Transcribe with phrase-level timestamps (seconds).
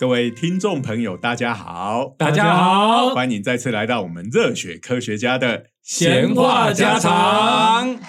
[0.00, 8.00] 各位听众朋友，大家好，大家好，欢迎再次来到我们热血科学家的闲话家常。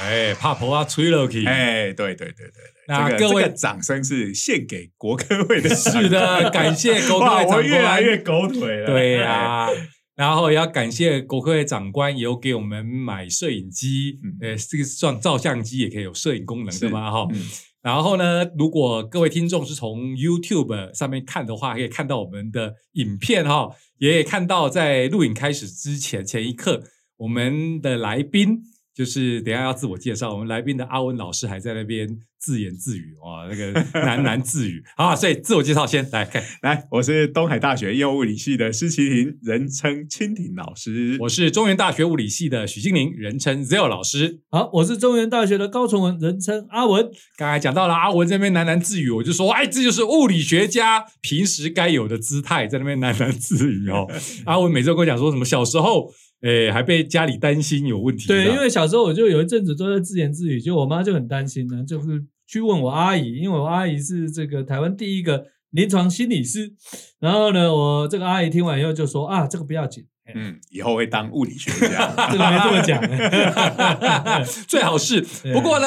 [0.00, 1.44] 哎，怕婆啊，吹了去。
[1.44, 2.50] 哎，对对对对对，
[2.86, 7.66] 那这个各位这个掌声是献给国科会的，是的，感谢国科会 长官。
[7.66, 8.86] 越来越狗腿了。
[8.86, 9.68] 对呀、
[10.16, 17.28] 然后也要感谢国科会长官有给我们买摄影机，嗯呃，这个算照相机也可以有摄影功能的嘛，哈。
[17.30, 17.46] 嗯
[17.80, 26.82] 然后呢，如果各位听众是从 YouTube 上面看的话，可以看到我们的影片哈，也可以看到在录影开始之前前一刻，
[27.18, 28.60] 我们的来宾
[28.98, 41.16] 就是等一下要自我介绍，我们来宾的阿文老师还在那边自言自语哇，那个喃喃自语好，所以自我介绍先来看，来，我是东海大学应用物理系的施麒麟，人称蜻蜓老师。
[41.20, 44.40] 我是中原大学物理系的许金玲，人称 Zero 老师。
[44.50, 47.08] 好，我是中原大学的高崇文，人称阿文。
[47.36, 54.10] 刚才讲到了阿文这边喃喃自语，我就说，哎，这就是物理学家平时该有的姿态，在那边喃喃自语哦。
[54.44, 58.28] 阿文每次都跟我讲说什么小时候，哎，还被家里担心有问题。
[58.28, 66.72] 对，因为小时候我就有一阵子都在自言自语，就我妈就很担心呢，就是去问我阿姨，因为我阿姨是这个台湾第一个临床心理师。
[67.18, 72.14] 然后呢，我这个阿姨听完以后就说啊，这个不要紧，哎嗯，以后会当物理学家。
[72.30, 74.44] 这个没这么讲。
[74.68, 75.20] 最好是。
[75.52, 75.86] 不过呢，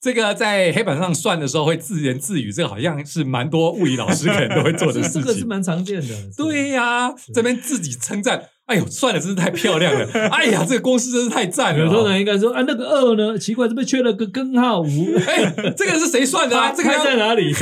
[0.00, 5.22] 这个在黑板上算的时候会自言自语，这个好像是蛮多物理老师可能都会做的这事情。
[5.22, 6.14] 这个是蛮常见的。
[6.36, 12.08] 对呀、这边自己称赞，哎呦，算了真是太漂亮了， 哎呀，这个公式真是太赞了有时候哦。
[12.08, 14.86] 人应该说啊，那个二呢，奇怪，这边缺了个根号五，
[15.26, 16.72] 哎，这个是谁算的啊？
[16.76, 17.54] 这个在哪里？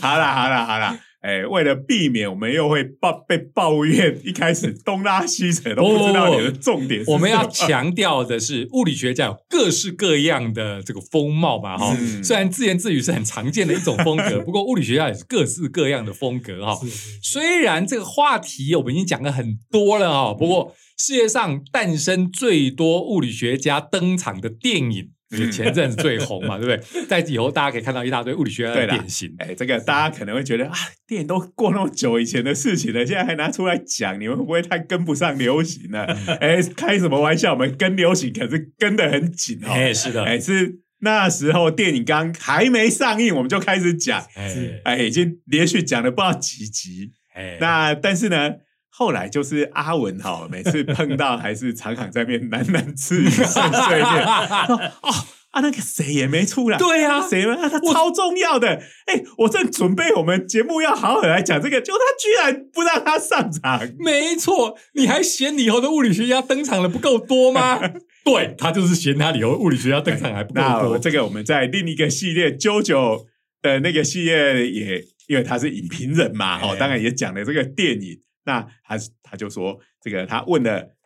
[0.00, 7.14] 好啦好啦好啦，哎，为了避免我们又会抱被抱怨，一开始 东拉西扯都不知道你的重点是什么。
[7.14, 16.78] 我们要强 调的是，物理学家有各式各样的这个风貌嘛，哈、嗯虽然自言自语是很常见的一种风格，不过物理学家也是各式各样的风格哈。
[17.22, 25.10] 虽然这个话题我们已经讲了很多了哈，不过世界上诞生最多物理学家登场的电影。
[25.36, 27.06] 就前阵子最红嘛， 对不对？
[27.06, 29.32] 在以后大家可以看到一大堆物理学家的典型。
[29.38, 30.74] 哎，这个大家可能会觉得啊，
[31.06, 36.04] 电影都过那么久以前的事情了，现在还拿出来讲，你们会不会太跟不上流行呢？
[36.40, 37.52] 哎，开什么玩笑？
[37.52, 39.68] 我们跟流行可是跟得很紧哦。
[39.70, 47.12] 哎，是的，哎，是那时候电影刚还没上映，我们就开始讲，哎哎，已经连续讲了不知道几集。
[47.34, 48.50] 哎，那但是呢，
[48.90, 54.26] 后来就是阿文哈，每次碰到还是常常在那边喃喃自语、 碎碎念，
[54.66, 55.10] 说哦
[55.52, 67.80] 啊，那个谁也没出来，对呀谁啊，他超重要的，哎，我正准备我们节目要好好来讲这个，就他居然不让他上场，没错，你还嫌以后的物理学家登场的不够多吗？
[68.22, 70.92] 对他就是嫌他以后物理学家登场还不够多。
[70.92, 73.24] 那这个我们在另一个系列啾啾
[73.62, 78.18] 的那个系列也，因为他是影评人嘛，哦哎，当然也讲了这个电影。
[78.44, 80.96] 那他他就说，这个他问了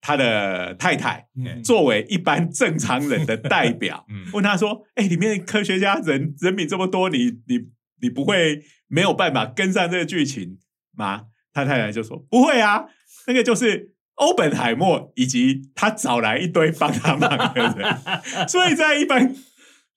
[0.00, 4.26] 他的太太，嗯作为一般正常人的代 表，嗯。
[4.32, 7.68] 问他说：“哎、里面科学家人人民这么多，你你
[8.00, 10.58] 你不会没有办法跟上这个剧情
[10.92, 12.86] 吗？”他太太就说：“不会啊，
[13.26, 19.34] 那个就是欧本海默以及他找来一堆帮他忙的人，所以在一般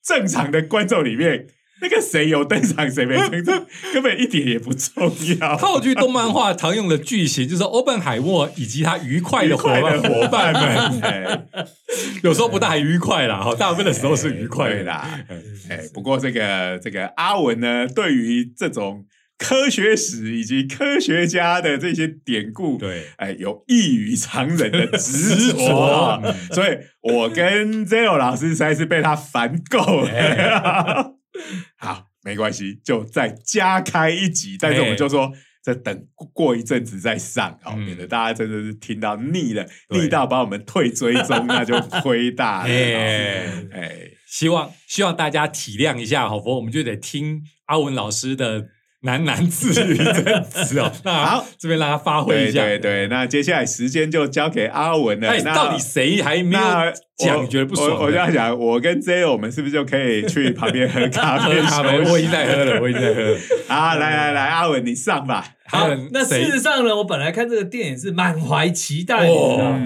[0.04, 1.48] 正常的观众里面，
[1.82, 11.48] 那个谁有登场谁没登场，根本一点也不重要。”套句动漫画常用的句型，就是欧本海默以及他愉快的伙伴的伙伴们，
[12.24, 14.92] 有时候不大愉快啦，哈，大部分的时候是愉快的。
[14.92, 19.06] 哎，不过这个这个阿文呢，对于这种
[19.38, 26.22] 科学史以及科学家的这些典故，对，哎，有异于常人的执执着
[26.52, 31.16] 所以我跟 Zero 老师实在是被他烦够哎了。
[31.78, 35.32] 好，没关系，就再加开一集，但是我们就说。
[35.64, 42.68] 再等过一阵子再上，好，嗯免得大家真的是听到腻了，对腻到把我们退追踪， 那就亏大了。
[42.68, 48.70] 哎希望希望大家体谅一下，好，否则我们就得听阿文老师的
[49.04, 50.92] 喃喃自语这样子哦。
[51.04, 52.64] 那好，这边让他发挥一下。
[52.64, 55.30] 对对，那接下来时间就交给阿文了。
[55.30, 57.96] 哎，那到底谁还没有那讲觉得不爽的？
[57.96, 61.62] 我我就要讲，我跟 J，我们是不是就可以去旁边喝咖啡？
[61.62, 63.38] 喝咖啡，我已经在喝了，我已经在喝了。
[63.68, 65.46] 好，来来来，阿文你上吧。
[65.68, 69.82] 好，那事实上呢，我本来看这个电影是满怀期待的，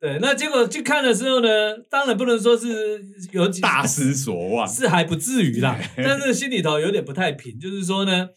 [0.00, 1.48] 对，那结果去看的时候呢，
[1.90, 3.00] 当然不能说是
[3.32, 4.66] 有几大失所望。
[4.66, 8.28] 是还不至于啦， 但是心里头有点不太平，就是说呢，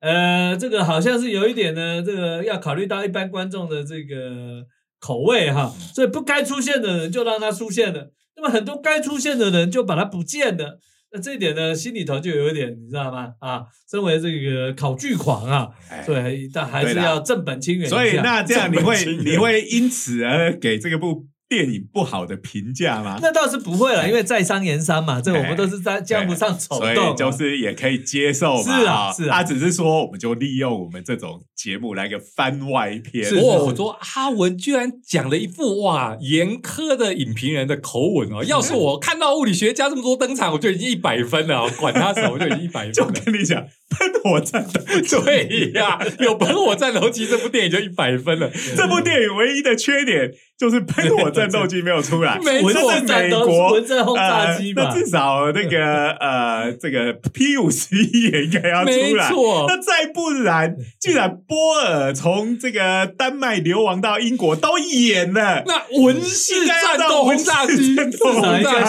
[0.00, 4.64] 呃，这个好像是有一点呢，这个要考虑到一般观众的这个
[4.98, 10.78] 口味哈，所以不该出现的人就让他出现了，那么很多该出现的人就把他不见了。
[11.12, 13.32] 那这一点呢，心里头就有一点，你知道吗？
[13.40, 17.88] 啊，身为这个考据狂啊，哎对，但还是要正本清源。
[17.88, 23.18] 所以那这样你会你会因此而给这个部电影不好的评价吗？
[23.20, 28.62] 那倒是不会了，因为在商言商嘛，这我们都是在江湖上走所动啊，以就是也可以接受嘛。
[28.62, 33.24] 是啊啊是啊他只是说我们就利用我们这种节目来个番外篇。
[33.24, 33.56] 是哇！
[33.64, 38.44] 我说阿文居然讲了一副哇严苛的影评人的口吻哦。
[38.44, 43.10] 要是我看到物理学家这么多登场，我就已经一百分了哦，管他什么，我就已经一百分了。
[43.24, 44.80] 跟你讲，喷火战斗
[45.22, 48.50] 对呀， 有喷火战斗机这部电影就一百分了。
[48.76, 54.82] 这部电影唯一的缺点就是喷火战斗机没有出来，文 没错美国文字轰炸机嘛。
[54.84, 59.28] 呃那，至少那个呃，这个 P 五十一也应该要出没来。
[59.28, 67.96] 错，那再不然，既然波尔从这个丹麦流亡到英国都演了，那文式战斗轰炸机，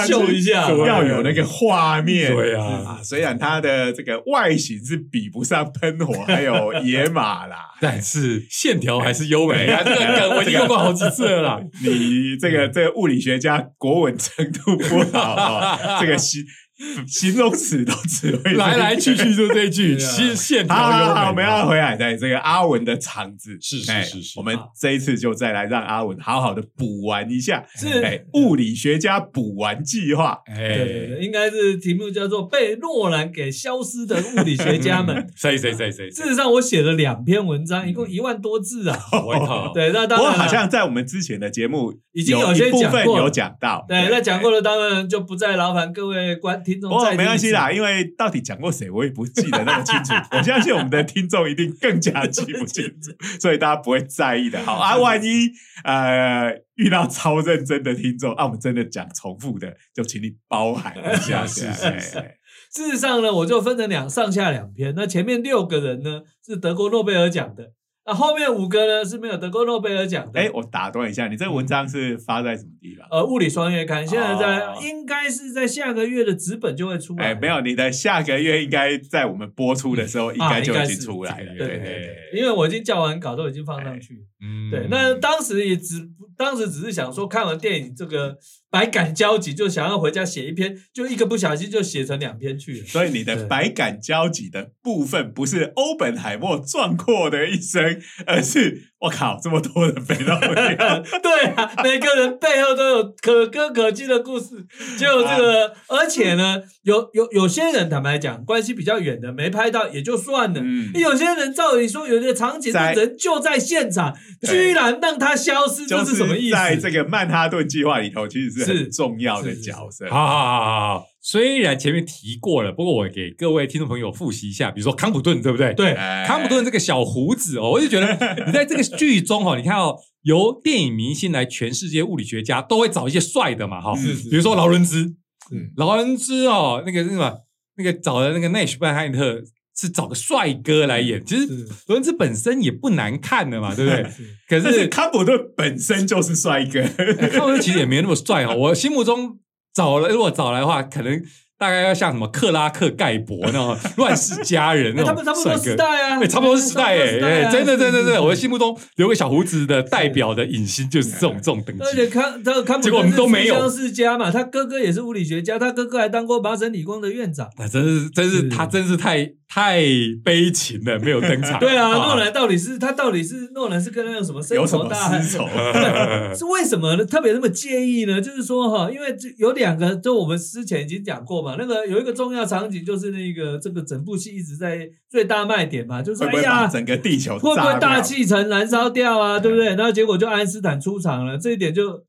[0.07, 0.69] 秀一下。
[0.71, 2.33] 要有那个画面。
[2.33, 9.81] 对啊，啊，虽然它的这个外形是比不上喷火还有野马啦， 但是线条还是优美啊！
[9.83, 9.97] 这个
[10.29, 11.61] 梗我已经用过好几次了啦。
[11.81, 16.43] 你这个这个物理学家国文程度不好啊， 这个形
[17.07, 20.09] 形容词都只会来来去去就这一句， 对啊。
[20.09, 21.29] 线线条好好好，优美。
[21.29, 24.39] 我们要回来在这个阿文的场子，是是哎是是。
[24.39, 28.01] 我们这一次就再来让阿文好好的补完一下，是。
[28.03, 30.77] 哎，物理学家补完计划，对对哎，
[31.15, 36.09] 对，应该是题目叫做“被诺兰给消失的物理学家们谁谁谁谁”。
[36.11, 38.97] 事实上，我写了两篇文章，一共一万多字啊。
[39.25, 39.71] 我靠！
[39.73, 40.37] 对，那当然了。
[40.37, 50.13] 好像在我们之前的节目已经有部分讲过有讲到，对，那讲过了，当然就不再劳烦各位观听一次没关系啦，因为到底讲过谁，我也不记得那么清楚。
[50.35, 54.61] 我相信我们的听众一定更加记不清楚，所以大家不会在意的。
[54.63, 55.51] 好啊， 万一
[55.83, 61.45] 呃遇到超认真的听众，啊，我们真的讲重复的，就请你包涵一下。
[61.47, 62.37] 是对是是哎
[62.73, 64.93] 事实上呢，我就分成两上下两篇。
[64.95, 67.73] 那前面六个人呢是得过诺贝尔奖的，
[68.11, 70.37] 那后面五个呢是没有得过诺贝尔奖的。
[70.37, 73.07] 哎，我打断一下，你这个文章是发在什么地方？
[73.09, 77.27] 呃，物理双月刊现在在、哦应该是在下个月的纸本就会出来。
[77.27, 81.51] 哎，没有，你的下个月应该在我们播出的时候， 应该就已经出来了。
[81.51, 82.15] 啊对对对对。
[82.33, 84.19] 因为我已经校完稿，都已经放上去了。
[84.43, 88.35] 嗯对，那当时也只当时只是想说，看完电影这个
[88.71, 92.85] 百感交集，就想要回家写一篇，就一个不小心就写成两篇去了。
[92.87, 104.63] 所以你的百感交集的部分不是欧本海默壮阔的一生，而是我靠，这么多人背到我了 对啊，每个人背后都有可歌可泣的故事。
[104.97, 110.61] 就这个，而且呢，有有有些人坦白讲，关系比较远的没拍到也就算了。
[110.63, 116.55] 嗯，有些人照理说，有的场景在人就在现场，居然让他消失，这是什么意思？
[116.55, 120.07] 在这个曼哈顿计划里头，其实是重要的角色。
[120.09, 125.73] 好好好好好，虽然前面提过了，不过我给各位听众朋友复习一下，比如说康普顿，对不对？
[125.75, 128.07] 对，哎康普顿这个小胡子哦，我就觉得
[128.45, 133.93] 你在这个剧中哈、哦，你看哦，由电影明星来全世界物理学家都会找一些帅的嘛哈、
[134.29, 135.15] 比如说劳伦兹。
[135.53, 137.37] 嗯，劳伦兹哦，那个那个什么，
[137.77, 139.43] 那个找的那个奈什班汉特
[139.75, 141.65] 是找个帅哥来演，其实是。
[141.65, 144.03] 劳伦兹本身也不难看的嘛，对不对？
[144.09, 144.37] 是。
[144.47, 146.79] 可是是康普顿本身就是帅哥，
[147.19, 149.39] 哎 康普顿其实也没那么帅哦，我心目中
[149.73, 151.23] 找了如果找来的话，可能
[151.61, 155.75] 大概要像什么克拉克盖博那种乱世佳人那种帅哥。
[155.75, 162.13] 代啊，对，差不多是时代哎、哎、啊真的，真的，真的，我的心目中留个小胡子的代表的影星就是这种这种等级而且级。
[162.13, 167.45] 康他康普结果我们都没有相世家嘛，他哥哥也是物理学家，他哥哥还当过麻省理工的院长。
[167.57, 169.83] 啊真是，真是是他真是太太
[170.25, 171.59] 悲情了，没有登场。
[171.61, 175.21] 对啊，诺兰到底是他到底是诺兰是跟他有什么深有什么仇大恨？
[176.35, 177.05] 是为什么呢？
[177.05, 178.19] 特别那么介意呢？
[178.19, 189.39] 就是说哈，因为这有两个，就我们之前已经讲过嘛，那个有一个重要场景就是那个这个整部戏一直在最大卖点嘛，就是哎呀，整个地球会不会大气层燃烧掉啊？
[189.39, 189.67] 对不对？
[189.75, 192.03] 然后结果就爱因斯坦出场了，这一点就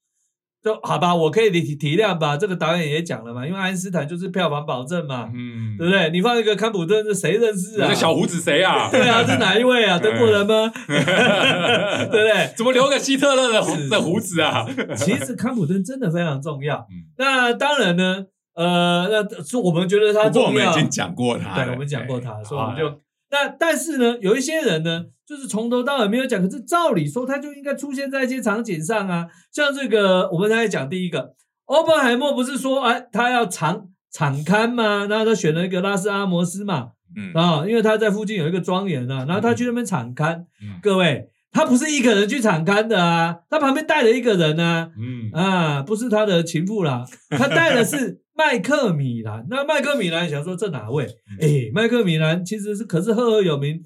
[0.63, 2.37] 就好吧，我可以体体谅吧。
[2.37, 6.11] 这个导演也讲了嘛，因为爱因斯坦就是票房保证嘛，嗯，对不对？
[6.11, 7.89] 你放一个康普顿，这谁认识啊？
[7.89, 8.89] 这小胡子谁啊？
[8.93, 9.99] 对啊，是哪一位啊？
[9.99, 10.73] 德国人吗？
[10.87, 12.53] 对不对？
[12.57, 14.65] 怎么留个希特勒的胡是的胡子啊？
[14.97, 16.87] 其实康普顿真的非常重要。
[16.91, 35.07] 嗯那当然呢，呃，那是我们觉得他不过我们已，经讲过他了，对，我们讲过他，哎所以我们就那但是呢，有一些人呢，就是从头到尾没有讲，可是照理说他就应该出现在一些场景上啊，像这个我们才讲第一个，欧本海默不是说哎他要敞敞刊吗？
[35.07, 41.29] 然后他选了一个拉斯阿摩斯嘛，嗯，啊，因为他在附近有一个庄园啊，然后他去那边敞刊，嗯各位。
[41.55, 49.47] 他不是一个人去敞刊的啊，他旁边带了一个人啊，嗯，啊，不是他的情妇啦，他带的是麦克米兰。
[49.51, 51.05] 那麦克米兰想说这哪位？
[51.05, 53.81] 嗯哎，麦克米兰其实是可是赫赫有名，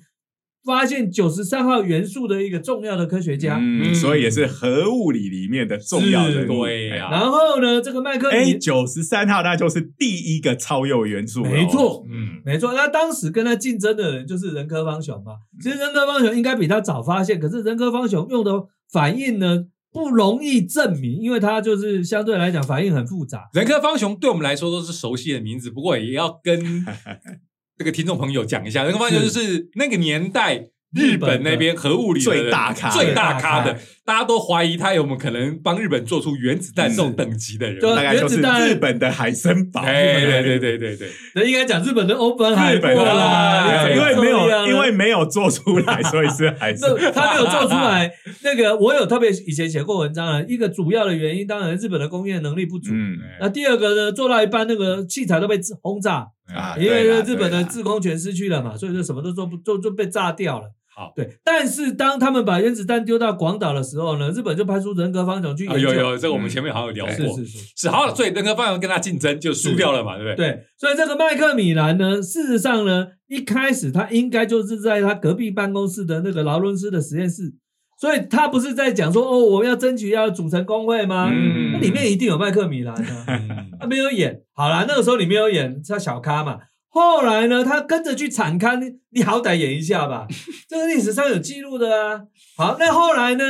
[0.64, 3.58] 发现九十三号元素的一个重要的科学家。
[3.60, 6.64] 嗯，所以也是核物理里面的重要人物。
[6.64, 15.32] 对呀然后呢，这个麦克哎，米九十三号那就是第一个超铀元素没错嗯，没错，那当时跟他竞争的人就是人科方雄嘛。
[15.62, 18.52] 其实人科方雄应该比他早发现，可是人科方雄用的
[18.92, 23.48] 反应呢不容易证明，因为他就是相对来讲反应很复杂。
[23.52, 26.84] 人科方雄对我们来说都是熟悉的名字，不过也要跟
[27.78, 30.70] 这个听众朋友讲一下，人科方雄就是那个年代。
[30.96, 37.80] 日本那边核物理最大咖最大咖的大家都怀疑他有没有可能帮日本做出原子弹这种等级的人。
[37.80, 39.84] 对大概就是原子弹日本的海森堡。
[39.84, 48.10] 对，对对对对对，那应该讲日本的欧本海日本啦，因为没有因为没有做出来，所以是海森 他没有做出来。
[48.42, 52.92] 那个我有特别以前写过文章啊，一个主要的原因，当然日本的工业能力不足。
[52.92, 60.66] 嗯那第二个呢，做到一半那个器材都被轰炸，啊，因为日本的制空权失去了嘛，所以就什么都做不做就被炸掉了。
[60.96, 65.92] 好对，但是当他们把原子弹丢到广岛的时候呢，日本就派出人格方雄去啊研究。
[65.92, 70.48] 有有，这个我们前面好像有聊过，是是是，是好，所以人格方雄跟他竞争就输掉了嘛，对不对？
[70.48, 77.52] 对，所以这个麦克米兰呢，事实上呢，一开始他应该就是在他隔壁办公室的那个劳伦斯的实验室，
[78.00, 81.30] 所以他不是在讲说哦，我们要争取要组成工会吗？
[81.30, 84.40] 嗯那里面一定有麦克米兰啊，嗯 他没有演。
[84.54, 86.58] 好啦，那个时候你没有演，他小咖嘛。
[86.96, 90.26] 后来呢，他跟着去产刊，你你好歹演一下吧，
[90.66, 92.22] 这个历史上有记录的啊。
[92.56, 93.44] 好，那后来呢？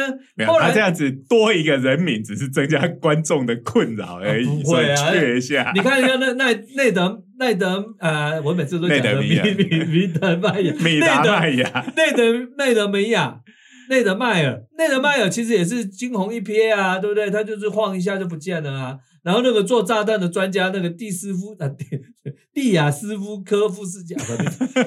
[0.49, 5.71] 后来他这样子多一个人名，只是增加观众的困扰而已，啊不会啊一下。
[5.77, 13.39] 你看一下那奈内德奈德呃，我每次都讲的米米米德麦亚，米德麦雅，内德内德梅亚，
[13.89, 17.31] 内德迈尔，内德迈尔其实也是惊鸿一瞥啊，对不对？
[17.31, 18.97] 他就是晃一下就不见了啊。
[19.27, 21.85] 然后那个做炸弹的专家，那个蒂斯夫啊，蒂
[22.55, 24.15] 蒂亚斯夫科夫斯加，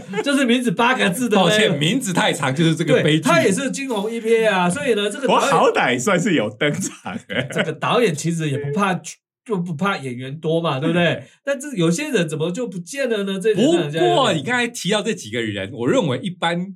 [0.10, 1.36] 不 就是名字八个字的。
[1.36, 3.22] 抱歉，名字太长，就是这个悲对，剧。
[3.22, 4.70] 他也是惊鸿一瞥啊。
[4.70, 7.20] 所以呢，这个我好歹算是有登场。
[7.52, 9.02] 这个导演其实也不怕。
[9.46, 11.24] 就不怕演员多嘛，对不对？
[11.44, 13.40] 但是有些人怎么就不见了呢？
[13.42, 16.68] 这不过你刚才提到这几个人，我认为一般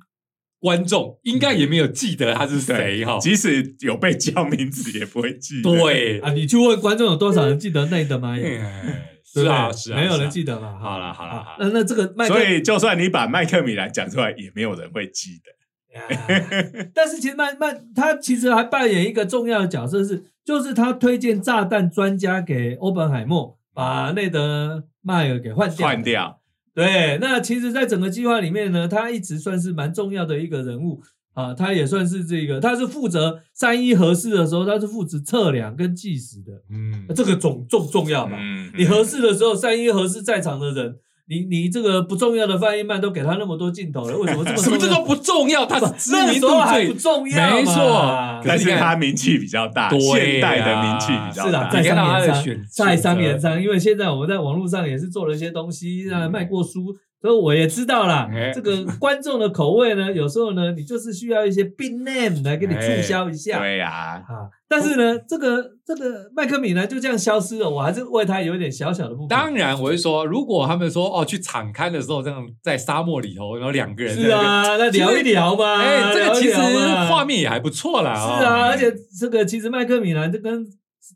[0.64, 3.18] 观众应该也没有记得他是谁哈。
[3.18, 5.70] 即使有被叫名字，也不会记得。
[5.70, 8.42] 对，啊，你去问观众有多少人记得内德玛雅？
[8.42, 10.78] 哎对不对是啊是啊，没有人记得嘛。
[10.80, 15.98] 好了好了好了那那这个麦所以就算你把麦克米兰讲出来，也没有人会记得。
[15.98, 16.46] 呀
[16.94, 25.86] 但是其实麦麦他其实还扮演一个重要的角色是，就是他推荐炸弹专家给欧本海默，把内德迈尔给换掉。
[25.86, 26.40] 换掉，
[26.74, 31.00] 对，那其实，在整个计划里面呢，他一直算是蛮重要的一个人物
[31.32, 38.36] 啊，他也算是这个，他是负责三一合适的时候，他是负责测量跟计时的，嗯这个重重重要吧？
[38.40, 45.64] 嗯，你合适的时候，三一合适在场的人，你你这个不重要的翻译慢都给他那么多镜头了，为什么这么 什么重要叫做不重要？
[45.64, 51.70] 他是知那个名度还最不重要嘛没错但是可是他名气比较大，现代的名气比较是啦，大。
[51.70, 58.52] 在商言商在商言选商，因为现在我们在网络上也是做了一些东西，啊，卖过书，所以我也知道啦哎。
[58.54, 63.58] 这个观众的口味呢，有时候呢，你就是需要一些 big name 来给你促销一下。
[63.60, 69.28] 对呀，啊，但是呢，这个这个麦克米呢就这样消失了，我还是为他有一点小小的不平。
[69.28, 76.56] 当然，我是说，如果他们说哦，去场刊的时候，这样在沙漠里头，然后两个人是，啊，那聊一聊嘛，哎，这个其实
[77.08, 78.12] 画面也还不错啦。
[78.12, 80.66] 哦是啊，而且这个其实麦克米兰这跟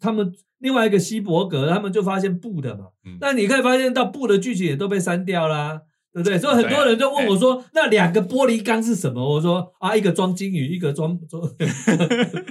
[0.00, 2.87] 他们另外一个希伯格，他们就发现布的嘛。
[3.05, 6.38] 嗯那你可以发现到布的剧情也都被删掉啦，对不对？
[6.38, 11.43] 所以很多人就问我说：“那两个玻璃缸是什么？”我说：“啊，一个装金鱼，一个装 装，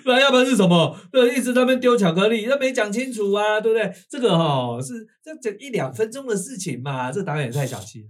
[0.03, 0.95] 不然要不然是什么？
[1.11, 3.91] 对，一直在那边丢巧克力，那没讲清楚啊，对不对？
[4.09, 8.07] 这个哈、是这这一两分钟的事情嘛，这导演也太小气了。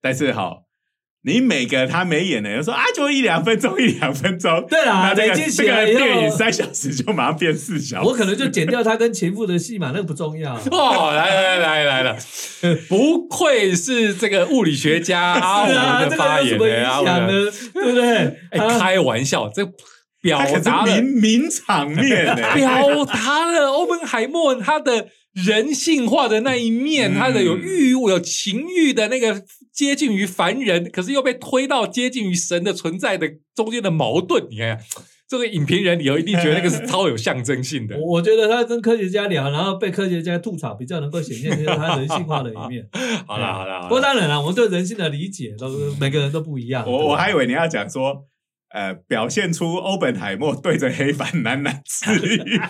[0.00, 0.56] 但是哈，
[1.24, 4.64] 你每个他没演的，就说啊，就一两分钟，一两分钟。
[4.68, 8.08] 对啦那这个这个电影三小时就马上变四小时。
[8.08, 10.54] 我可能就剪掉他跟前夫的戏嘛，那个不重要。
[10.70, 12.16] 哦，来来来来了，
[12.88, 17.44] 不愧是这个物理学家阿 是啊，文的这发言个有什么影的阿响文的。
[17.44, 17.50] 呢？
[17.74, 18.78] 对不对？
[18.78, 19.68] 开玩笑，这
[20.20, 25.06] 表达名名场面呢、表达了欧本海默他的
[25.46, 34.46] 人性化的那一面，嗯他的有欲有情欲的那个接近于凡人，可是又被推到接近于神的存在的中间的矛盾。
[34.50, 34.78] 你看，
[35.28, 37.96] 这个影评人里头一定觉得那个是超有象征性的。
[37.98, 42.88] 我我觉得他跟科学家聊，然后被科学家吐槽，比较能够显现出他人性化的一面。
[43.26, 45.68] 好了好了，不过当然了，我们对人性的理解都
[46.00, 46.84] 每个人都不一样。
[46.90, 48.24] 我 我还以为你要讲说，
[48.70, 52.60] 呃，表现出欧本海默对着黑板喃喃自语。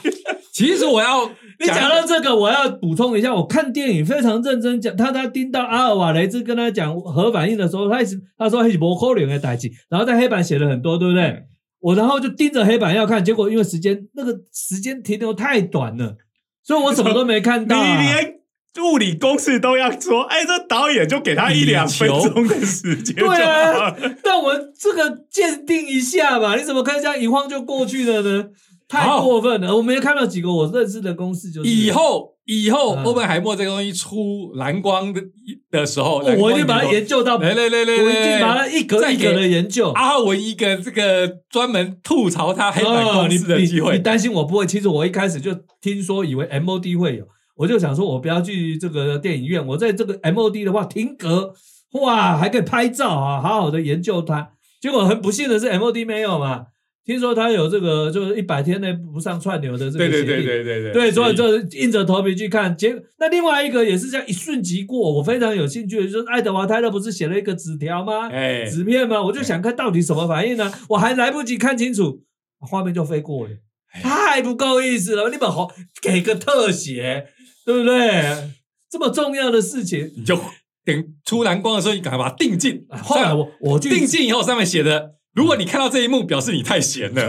[0.58, 1.28] 其实我要
[1.60, 11.44] 你讲到这个，我要补充一下，我看电影非常认真讲，他他听到阿尔瓦雷兹跟他讲核反应的时候，他一直他说是不可能的代志，然后在黑板写了很多，对不对？
[11.80, 16.16] 我然后就盯着黑板要看，结果因为时间那个时间停留太短了，
[16.64, 18.00] 所以我什么都没看到、啊。
[18.00, 18.34] 连
[18.80, 28.44] 物理公式都要说，哎，这导演就给他一两分钟的时间对啊了。，但我这个鉴定一下吧，你怎么可以这样一晃就过去了呢？
[28.88, 29.76] 太过分了！
[29.76, 35.22] 我们也看到几个我认识的公式，就是以后以后嗯欧本海默这个东西出蓝光的
[35.70, 39.90] 的时候，哦我一定把它研究到，我来来来来我，一定把它一格一格的研究。
[39.90, 43.96] 阿文一个这个专门吐槽他黑板哦，公你你你式的机会。
[43.98, 44.66] 你担心我不会？
[44.66, 47.26] 其实我一开始就听说，以为 MOD 会有，
[47.56, 51.52] 我就想说，我不要去这个电影院，我在这个 MOD 的话停格，
[52.00, 54.48] 哇，还可以拍照啊，好好的研究它。
[54.80, 56.62] 结果很不幸的是，MOD 没有嘛。
[57.08, 62.76] 听说他有这个，就是一百天内不上串流的这个对对协定对对对对对，所以就就硬着头皮去看。
[62.76, 68.28] 结那另外一个也是这样一瞬即过，我非常有兴趣的，就是爱德华泰勒不是写了一个纸条吗？
[68.28, 69.22] 哎，纸片吗？
[69.22, 70.70] 我就想看到底什么反应呢？
[70.90, 72.20] 我还来不及看清楚，
[72.60, 73.54] 画面就飞过了，
[73.94, 75.30] 哎太不够意思了！
[75.30, 75.72] 你们好
[76.02, 77.28] 给个特写，
[77.64, 78.50] 对不对？
[78.90, 80.38] 这么重要的事情，你就
[80.84, 82.84] 等出蓝光的时候，你赶快把它定镜。
[83.02, 87.28] 后来我我去定镜以后，上面写的，如果你看到这一幕，表示你太闲了。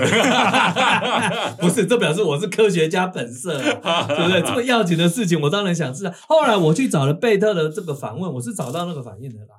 [1.61, 4.41] 不是，这表示我是科学家本色啊， 对不对？
[4.41, 6.11] 这么要紧的事情，我当然想知道。
[6.27, 9.53] 后来我去找了贝特的这个访问，我是找到那个反应的啦。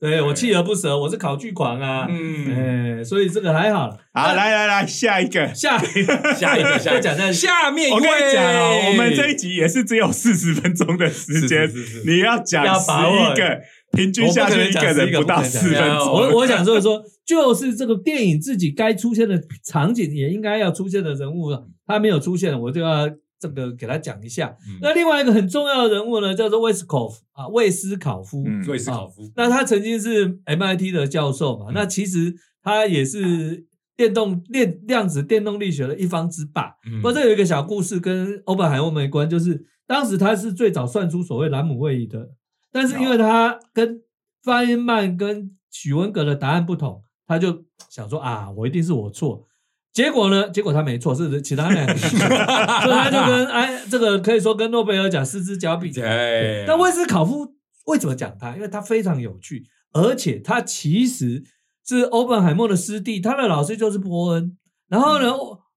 [0.00, 3.96] 对我锲而不舍，我是考据狂啊，嗯，哎，所以这个还好了。
[4.12, 5.54] 好，来来来，下一个。
[5.54, 5.78] 下
[6.34, 11.70] 下一个，下一个，再讲下面一我跟你讲哦，我们这一集也是只有四十分钟的时间
[12.04, 13.60] 你要讲十一个，
[13.92, 16.12] 平均下去一个人不到四分我钟。
[16.12, 21.50] 我我想说说，就是这个电影自己该出现的场景，也应该要出现的人物，
[21.86, 23.08] 他没有出现，我就要
[23.38, 24.56] 这个给他讲一下。
[24.66, 28.44] 嗯那另外一个很重要的人物呢，叫做魏斯考夫啊，魏斯考夫。
[28.46, 33.66] 嗯瑞斯考夫，那他曾经是 MIT 的教授嘛，嗯那其实他也是
[33.96, 36.76] 电动电量子电动力学的一方之霸。
[36.90, 42.30] 嗯不过这有一个小故事跟欧本海默没关，就是当时他是最早算出所谓兰姆位移的，
[42.72, 44.00] 但是因为他跟
[44.42, 49.46] 范因曼跟许文革的答案不同，他就想说啊，我一定是我错。
[49.92, 50.48] 结果呢？
[50.48, 55.92] 结果他没错，是其他两个， 所以他就跟哎，这个可以说跟诺贝尔奖失之交臂。
[56.00, 57.54] 哎，那威斯考夫
[57.84, 58.54] 为什么讲他？
[58.56, 61.44] 因为他非常有趣，而且他其实
[61.86, 64.56] 是欧本海默的师弟，他的老师就是波恩。
[64.88, 65.30] 然后呢，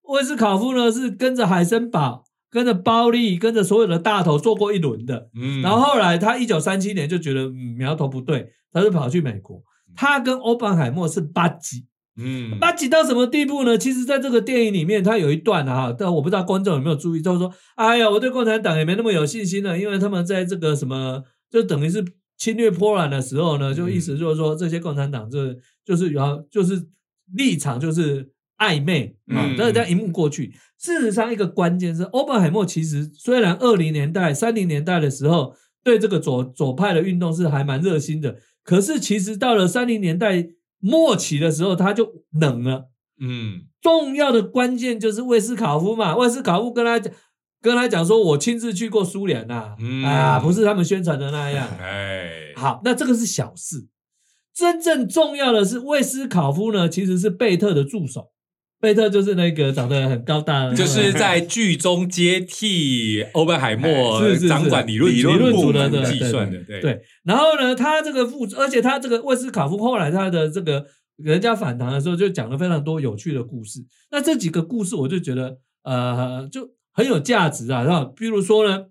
[0.03, 2.23] 威斯考夫呢是跟着海森堡、
[2.55, 5.29] 跟着包利、跟着所有的大头做过一轮的。
[5.35, 9.61] 嗯然后后来他一九三七年就觉得、嗯、苗头不对，他就跑去美国。
[9.93, 13.77] 他跟欧本海默是八级，嗯，八级到什么地步呢？
[13.77, 22.01] 其实，在这个电影里面，他有一段啊，但我不知道观众有没有注意，就是说，哎呀，我对共产党也没那么有信心了，因为他们在这个什么，就等于是
[22.37, 26.81] 侵略波兰的时候呢，就意思就是说，这些共产党这就是有就是
[27.33, 40.47] 立场就是暧昧啊嗯，但是这样一幕过去，事实上一个关键是，欧本海默其实虽然二零年代、三零年代的时候对这个左左派的运动是还蛮热心的，可是其实到了三零年代
[40.79, 42.89] 末期的时候，他就冷了。
[43.19, 47.13] 嗯重要的关键就是魏斯考夫嘛，魏斯考夫跟他讲，
[47.61, 51.67] 跟他讲说，我亲自去过苏联呐、嗯啊，不是他们宣传的那样。
[51.79, 53.87] 哎，好，那这个是小事，
[54.53, 58.31] 真正重要的是魏斯考夫呢，其实是贝特的助手，
[58.79, 70.85] 贝特就是那个长得很高大的，就是在剧中接替欧本海默是是是掌管理论理论论部门组的计算的，对对，然后呢，他这个副，而且他这个魏斯卡夫后来他的这个
[71.15, 73.79] 人家反弹的时候，就讲了非常多有趣的故事。
[74.11, 77.83] 那这几个故事，我就觉得呃，就很有价值啊。
[77.83, 78.85] 然后，比如说呢，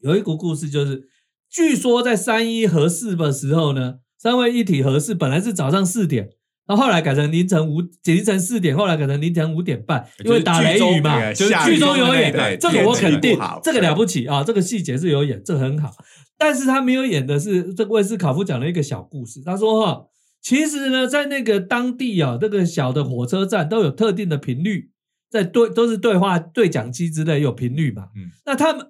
[0.00, 1.06] 有一个故事就是，
[1.50, 6.30] 据说在三一核试的时候呢，三位一体核试本来是早上四点。
[6.66, 15.90] 然后后来改成凌晨五凌晨四点，后来改成凌晨五点半，因为打雷雨嘛，就是剧中有演，对这个我肯定这个了不起啊，这个细节是有演，这个很好。
[16.38, 20.06] 但是他没有演的是这个魏斯考夫讲了一个小故事，他说哈，
[20.42, 24.90] 其实呢，在那个当地啊，这个小的火车站都有特定的频率，
[25.30, 28.86] 在对都是对话对讲机之类有频率嘛，嗯那他们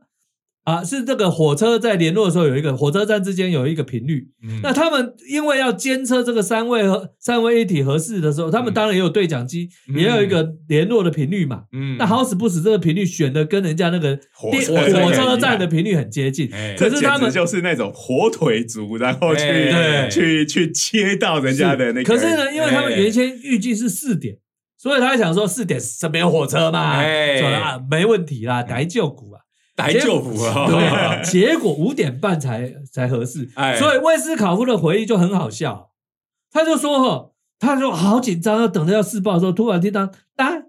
[0.65, 11.65] 啊是这个火车在联络的时候有一个火车站之间有一个频率，嗯那他们因为要监测这个三位和三位一体合适的时候，他们嗯当然也有对讲机，嗯也有一个联络的频率嘛。
[11.73, 22.05] 嗯那好死不死，这个频率选的跟人家那个火车火车站的频率很接近，可是他们就是那种火腿族，然后去哎去去切到人家的那个。
[22.05, 24.39] 可是呢，因为他们哎原先预计是四点，
[24.79, 29.44] 所以他想说四点是没有火车嘛，哎说啊没问题啦，来救股啊。
[29.77, 30.67] 来救福啊！
[30.69, 35.91] 对，结果五点半才才合适，哎所以威斯考夫的回忆就很好笑，
[36.53, 40.07] 他就说哈，他说好紧张，要等着要试爆的时候，突然听到
[40.37, 40.63] 哒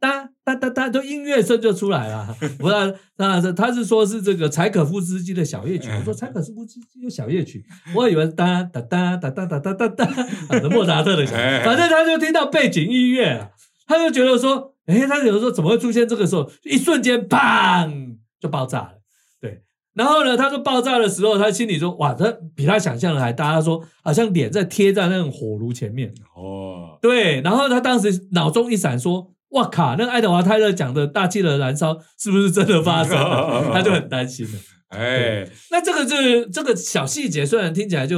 [0.00, 2.34] 哒哒哒哒，就音乐声就出来了。
[2.58, 5.88] 不是，当然是他是说是这个柴可夫斯基的小夜曲。
[5.90, 13.50] 我说柴可夫斯基的小夜曲，我以为哒哒哒哒哒哒哒哒哒，啊莫扎特的反正他就听到背景音乐啊，
[13.86, 16.50] 他就觉得说，哎，他有时候怎么会出现这个时候？
[16.64, 18.92] 一瞬间，砰就爆炸了。
[19.40, 19.62] 对，
[19.94, 23.52] 然后呢，他说爆炸的时候，他心里说，哇，他比他想象的还大。
[23.52, 26.12] 他说，好像脸在贴在那种火炉前面。
[26.34, 34.52] 哦，对，然后他当时脑中一闪，说：“哇靠，那个爱德华泰勒讲的大气的燃烧是不是真的发生了？” 他就很担心了。
[34.88, 38.16] 哎，那这个就是这个小细节，虽然听起来就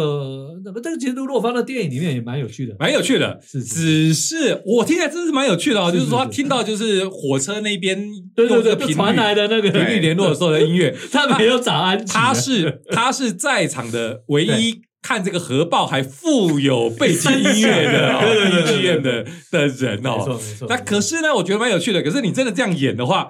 [0.64, 2.74] 那么，这个其实如果放到电影里面也蛮有趣的。
[2.78, 3.40] 蛮有趣的。
[3.44, 7.98] 是是只是我听起来真是蛮有趣的哦，就是说他听到就是火车那边
[8.36, 20.40] 对对对，用这个频传来的那个频率联络的时候的音乐， 他没有早安，他是 他是在场的唯一看这个核爆还附有背景音乐的哦对对对对 BGM 的的人没错哦。
[20.40, 20.66] 没错。
[20.68, 22.02] 那可是呢，我觉得蛮有趣的。
[22.02, 23.26] 可是你真的这样演的话，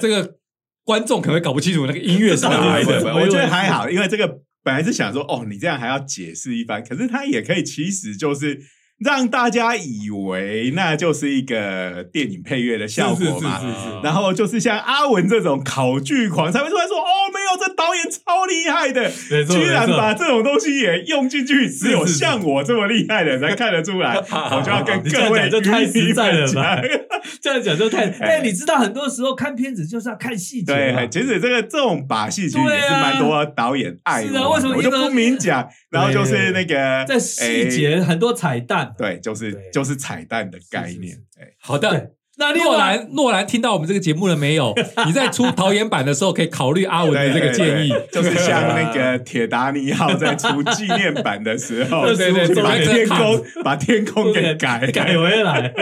[0.00, 0.36] 这个
[0.84, 3.00] 观众可能会搞不清楚那个音乐是哪来的。
[3.14, 8.60] 我觉得还好，因为这个本来是想说，哦，你这样还要解释一番，可是他也可以，其实就是
[9.00, 13.58] 让大家以为那就是一个电影配乐的效果嘛。
[13.58, 19.10] 是是然后就是像阿文这种考据狂才会出来说，哦，没有，这导演超厉害的，
[19.46, 24.16] 居然把这种东西也用进去，只有像我这么厉害的人才看得出来。
[24.20, 26.46] 我就要跟各位讲就太实在了？
[27.40, 28.04] 这样讲就太……
[28.20, 38.89] 哎哎，你知道很多时候看片子就是要看细节嘛，对，其实这个这种把戏其实也是蛮多导演爱是啊我为什么我就不明讲，然后就是那个在细节很多彩蛋。
[38.96, 41.40] 对，就是就是彩蛋的概念是是。
[41.40, 44.74] 哎，好的，那另诺外兰，诺兰听到我们这个节目了没有？
[45.06, 55.72] 你在出导演版的时候，可以考虑阿文的这个建议就是像那个 铁达尼号在出纪念版的时候， 对对对把天空把天空给改改回来。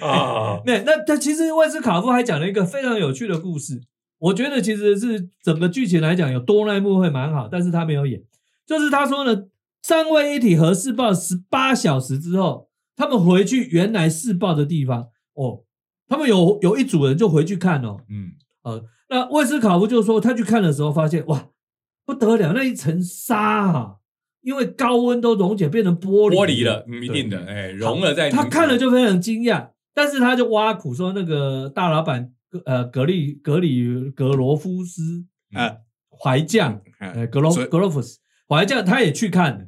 [0.00, 3.80] 啊，那那他其实万斯卡夫还讲了一个非常有趣的故事，
[4.18, 8.20] 我觉得其实是整个剧情来讲有多那一幕会蛮好，但是他没有演。
[8.64, 9.36] 就是他说呢，
[9.82, 15.64] 三位一体核试爆十八小时之后，他们回去原来试爆的地方哦，
[16.08, 21.48] 他们有有一组人就回去看哦，嗯，呃，那威斯考夫就说他去看的时候发现哇
[22.04, 23.96] 不得了，那一层沙啊，
[24.42, 28.30] 因为高温都溶解变成玻璃玻璃了，嗯一定的，哎，融了在。
[28.30, 32.32] 他看了就非常惊讶，但是他就挖苦说那个大老板
[32.66, 35.78] 呃格里格里格罗夫斯啊
[36.10, 39.66] 怀将呃呃格罗格罗夫斯怀将他也去看了，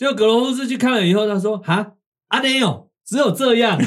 [0.00, 1.92] 结果格罗夫斯去看了以后，他说哈？
[2.28, 3.78] 阿内哦只有这样，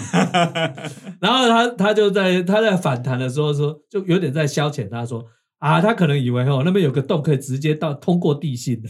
[1.20, 5.26] 然后他他就在他在反弹的时候说，就有点在消遣他说。
[5.58, 8.80] 啊，他可能以为哦，那边有个洞可以直接到通过地心。
[8.80, 8.90] 的，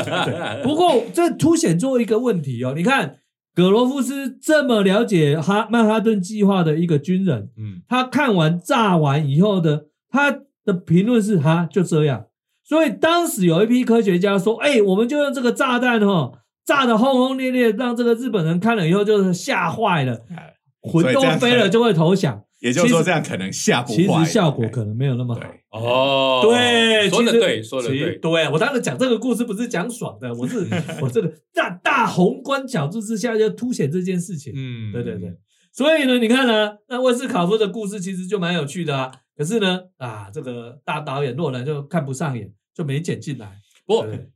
[0.62, 3.16] 不过这凸显出一个问题哦，你看
[3.54, 11.66] 葛罗夫斯这么了解哈曼哈顿计划的一个军人，嗯，他看完炸完以后的他的评论是哈？
[11.72, 12.26] 就这样，
[12.64, 16.32] 所以当时有一批科学家说，哎，我们就用这个炸弹哦，
[16.64, 22.42] 炸的轰轰烈烈，让这个日本人看了以后就是吓坏了，哎魂都飞了就会投降。
[22.60, 25.40] 也就是说这样可能吓不其坏，实效果可能没有那么好。
[25.40, 30.66] 对哦，对，说的对，说的对，对我当时讲这个故事不是讲爽的，我是
[31.00, 34.52] 我这个大大宏观角度之下就凸显这件事情。
[34.54, 35.34] 嗯，对对对，
[35.72, 39.10] 所以呢，你看呢，那温斯考夫的故事其实就蛮有趣的啊。
[39.34, 43.50] 可是呢，啊，这个大导演诺兰就看不上眼，就没剪进来。
[43.86, 44.28] 不过对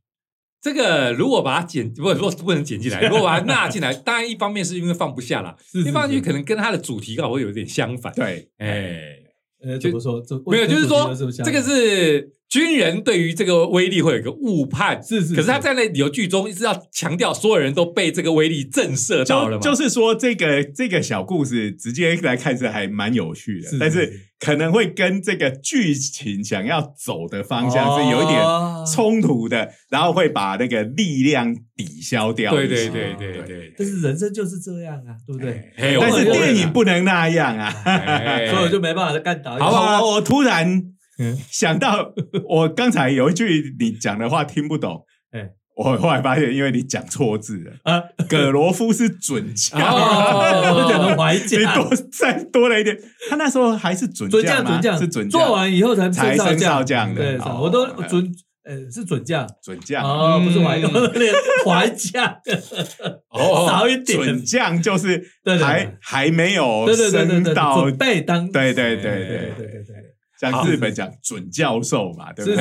[0.64, 8.10] 这个如果把它剪，不如果不能剪进来， 如果把它纳进来，当然一方面是因为放不下啦，是是一方面是可能跟它的主题刚好会有点相反。
[8.14, 8.98] 对，哎，
[9.62, 10.22] 呃，就怎么说？
[10.46, 32.52] 没有，就是说这个是军人对于这个威力会有一个误判，是是，可是他在那有剧中一直要强调，所有人都被这个威力震慑到了嘛，就就是说这个这个小故事直接来看是还蛮有趣的，是但是是可能会跟这个剧情想要走的方向是有一点哦冲突的，然后会把那个力量抵消掉。
[32.54, 35.72] 对对对对对，但是人生就是这样啊，对不对？
[35.76, 37.74] 嘿但是我电影不能那样啊！
[37.84, 39.60] 哎 所以我就没办法再干导演。
[39.60, 40.82] 好我突然
[41.50, 42.12] 想到
[42.48, 47.72] 我刚才有一句你讲的话听不懂，哎，我后来发现因为你讲错字了。
[47.84, 52.98] 啊，葛罗夫是准将，我怀你多再多了一点，
[53.30, 57.22] 他那时候还是准将，准将是准将，做完以后才才升少将的。
[57.22, 58.32] 对，我都准。
[58.66, 60.90] 呃，是准将，准将哦，不是怀将，
[61.66, 62.34] 怀将
[63.28, 64.18] 哦，少一点。
[64.18, 65.22] 准将就是
[65.60, 70.03] 还还没有升到准备当，对对对对对对对
[70.50, 72.56] 像日本讲准教授嘛，对不是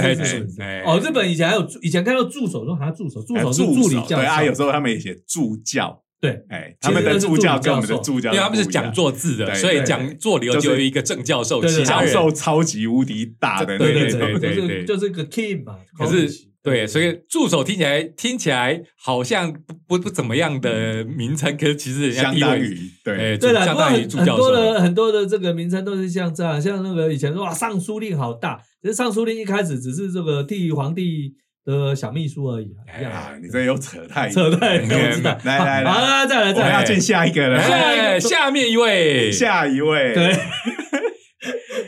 [0.58, 0.82] 对？
[0.86, 6.44] 哦，日本以前还有以前看到助手说还助手，助哎手是助理教对啊，有授，时候他们也写助教，对。
[6.50, 12.12] 哎，他们的助教跟我们的助教，因为他们是讲座制的，所以对讲座里头就有一个正教授，其他人。
[12.12, 14.56] 授超级无敌大的那对对种，对，对对。
[14.56, 16.30] 就是就是个 king 嘛，可是
[16.64, 23.34] 对，所以助手听起来听起来好像不不不怎么样的名称，可是其实人家地位相当于对。
[23.34, 24.52] 哎，对了，相当于很很多助教授。
[24.54, 31.34] 的很多的这个名称都是像这样，像那个以前说哇，尚书令好大，其实尚书令一开始只是这个替皇帝
[31.66, 35.38] 的小秘书而已啊，一样啊，你这又扯太 扯太远，远我知道。
[35.44, 40.34] 来来好，来，再来再来，我们要见下一个了，哎，下面一位，下一位，对，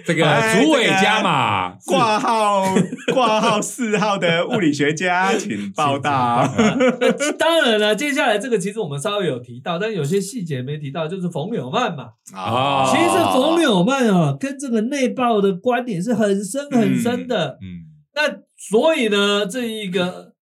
[0.06, 2.64] 这个哎主委家嘛，挂号
[3.14, 6.48] 挂号四号的物理学家，请报道。
[7.40, 12.10] 当然了，接下来这个其实我们稍微有提到，但有些细节没提到，就是冯柳曼嘛。
[12.34, 17.58] 啊其实冯柳曼啊，跟这个内爆的观点是很深很深的。
[17.62, 20.34] 嗯，那所以呢，这一个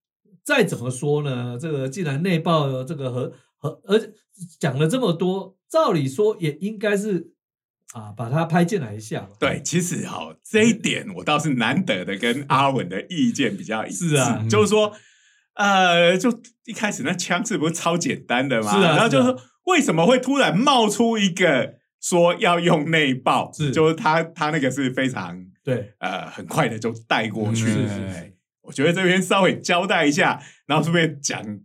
[0.43, 4.09] 再怎么说呢，这个既然内爆这个和和而且
[4.59, 7.32] 讲了这么多，照理说也应该是
[7.93, 9.29] 啊，把它拍进来一下嘛。
[9.39, 14.91] 对，其实哈、这一点我倒是难得的跟阿文的意见比较一致，是啊就是说，
[15.55, 18.71] 呃，就一开始那枪是不是超简单的嘛？
[18.71, 23.51] 是啊然后就是说为什么会突然冒出一个说要用内爆？
[23.53, 27.65] 是就是他他那个是非常对，呃很快的就带过去。
[27.65, 31.59] 嗯是是我觉得这边稍微交代一下，然后顺便讲。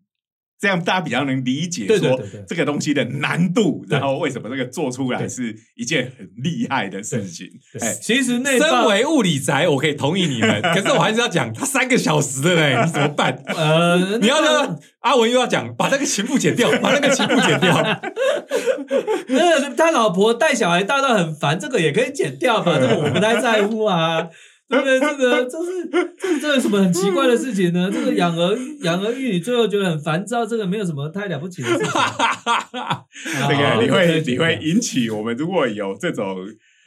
[0.61, 7.47] 这样大家比较能理解说这个东西的难度，对然后为什么这个做出来是一件很厉害的事情。
[7.73, 13.41] 对哎，其实那身爆为物理宅，我可以同意你们， 可是我还是要讲，他三个小时的嘞，你怎么办？
[13.47, 18.01] 呃，你要那让阿文又要讲，把那个情妇剪掉， 把那个情妇剪掉。
[19.29, 22.79] 那个他老婆带小孩带到很烦，这个也可以剪掉吧？
[22.81, 24.29] 这个我不太在乎啊。
[24.71, 25.01] 对不对？
[25.01, 25.89] 这个 这是
[26.21, 27.91] 这这有什么很奇怪的事情呢？
[27.91, 31.87] 这个养儿养儿育女，最后觉得很烦躁，这个没有什么太了不起的事情。
[31.91, 36.37] 这啊个你会你会引起我们如果有这种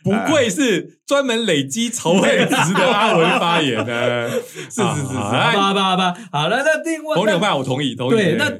[0.04, 4.30] 不愧是专门累积仇恨值的阿文发言呢。
[4.30, 4.36] 是
[4.70, 6.14] 是是是吧好吧好吧。
[6.32, 8.12] 好了，那另外冯柳曼，我同意，同意。
[8.12, 8.52] 对，那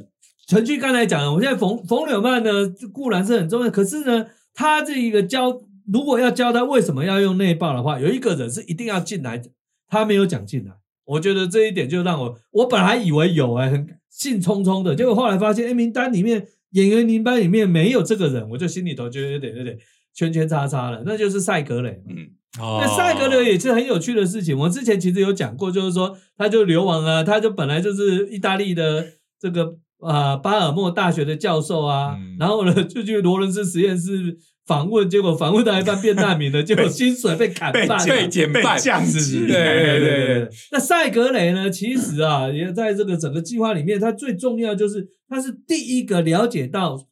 [0.48, 2.52] 陈俊刚才讲了，我现在冯冯柳曼呢
[2.92, 5.52] 固然是很重要，可是呢，他这一个教
[5.92, 9.42] 如果要教他为什么要用内爆的话，有一个人是一定要进来，
[9.88, 10.72] 他没有讲进来。
[11.06, 19.78] 我觉得这一点就让我，我本来以为有哎、很兴冲冲的，结果后来发现，哎，名单里面演员名单里面没有这个人，我就心里头就有点有点
[20.14, 22.02] 圈圈叉叉了，那就是赛格雷。
[22.08, 24.58] 嗯那那赛格雷也是很有趣的事情。
[24.58, 29.06] 我之前其实有讲过，就是说他就流亡啊，他就本来就是意大利的
[29.40, 34.38] 这个呃巴尔莫大学的教授啊，嗯然后呢就去罗伦斯实验室
[34.72, 38.64] 访问，结果访问到一半变难民了，结果薪水被砍被半，被减半。
[38.64, 41.70] 被降级，对对对对那赛格雷呢？
[41.70, 47.06] 其实啊，也在这个整个计划里面，他最重要就是他是第一个了解到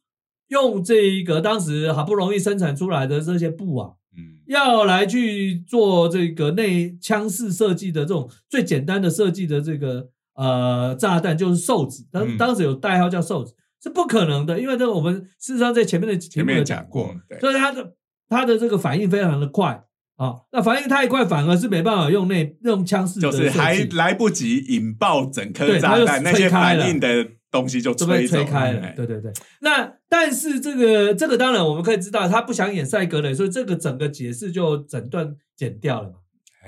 [0.48, 4.40] 用这一个当时好不容易生产出来的这些布啊，嗯。
[4.46, 12.38] 要来去做这个内枪式设计的这种最简单的设计的这个呃炸弹，就是瘦子，当嗯。
[12.38, 17.94] 当时有代号叫瘦子，是不可能的，因为这个我们事实上在前面的前面有讲过，对，所以他的
[18.28, 19.82] 他的这个反应非常的快
[20.16, 29.32] 啊，那反应太快，反而是没办法用那用枪式的就是还来不及引爆整颗炸弹，那些反应的东西就就被吹开了哎，对对对。
[29.60, 36.12] 那但是这个这个当然我们可以知道，他不想演赛格雷，所以这个整个解释就整段剪掉了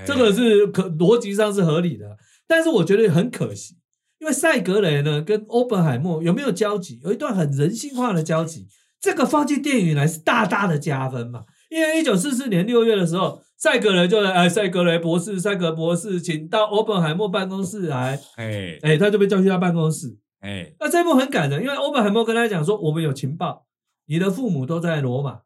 [0.07, 2.16] 这个是可逻辑上是合理的，
[2.48, 3.77] 但是我觉得很可惜，
[4.22, 7.00] 因为赛格雷呢跟欧本海默有没有交集？
[7.02, 8.68] 有一段很人性化的交集，
[9.00, 11.42] 这个放进电影来是大大的加分嘛。
[11.68, 20.16] 因为一九四四年六月的时候，赛格雷就来，哎，赛格雷博士，赛格博士，请到欧本海默办公室来，哎哎，他就被叫去他办公室。
[20.38, 23.66] 哎那这一幕很感人，因为欧本海默跟他讲说，我们有情报，
[24.06, 25.40] 你的父母都在罗马，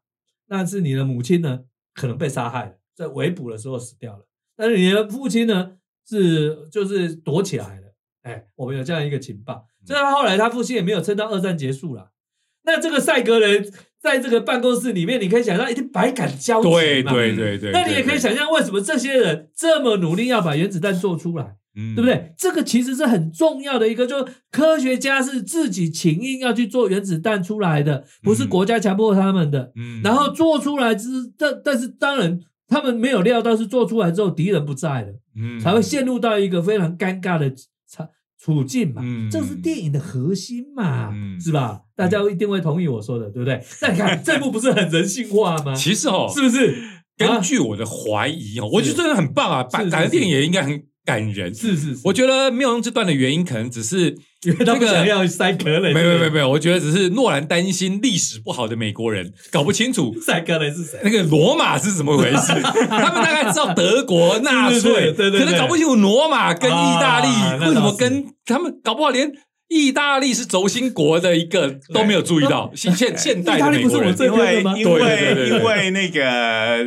[0.47, 1.61] 但是你的母亲呢
[1.95, 5.71] 可能被杀害了，在围捕的时候死掉了，但是你的父亲呢
[6.07, 7.76] 是就是躲起来了。
[8.27, 12.11] 哎，我们有这样一个情报，所以他后来他父亲也没有撑到二战结束了。
[12.65, 13.65] 那这个赛格人
[14.01, 21.55] 在这个办公室里面，你可以想象一定百感交集对嘛对对对，那你也可以想象为什么这些人这么努力要把原子弹做出来。
[21.79, 22.33] 嗯，对不对？
[22.35, 29.71] 这个其实是很重要的一个，就科学家是自己情愿要去做原子弹出来的，不是国家强迫他们的。
[29.75, 30.01] 嗯？
[30.03, 37.63] 然后做出来之，但但是当然他们没有料到是做出来之后敌人不在了，嗯才会陷入到一个非常尴尬的处
[38.39, 39.01] 处境嘛。
[39.03, 41.81] 嗯这是电影的核心嘛，嗯是吧？
[41.95, 43.61] 大家一定会同意我说的，对不对？
[43.81, 45.73] 那你看这部不是很人性化吗？
[45.73, 46.75] 其实哦，是不是？
[47.17, 51.51] 根啊据我的怀疑哦，我觉得真的很棒啊，是是改改的电影也应该很感人。
[51.53, 60.99] 是是是，我觉得没有用这段的原因，可能只是因为他这个不想要塞格雷，没有没有没有，我觉得只是诺兰担心历史不好的美国人搞不清楚塞格雷是谁？
[61.03, 62.53] 那个罗马是怎么回事，
[62.89, 67.27] 他们大概知道德国纳粹，对对对可能搞不清楚罗马跟意大利
[67.65, 69.31] 为什么跟他们搞不好连。
[69.69, 76.85] 意大利是轴心国的一个都没有注意到，现现现代的美国人意大利不是我这因为边的吗对因为那个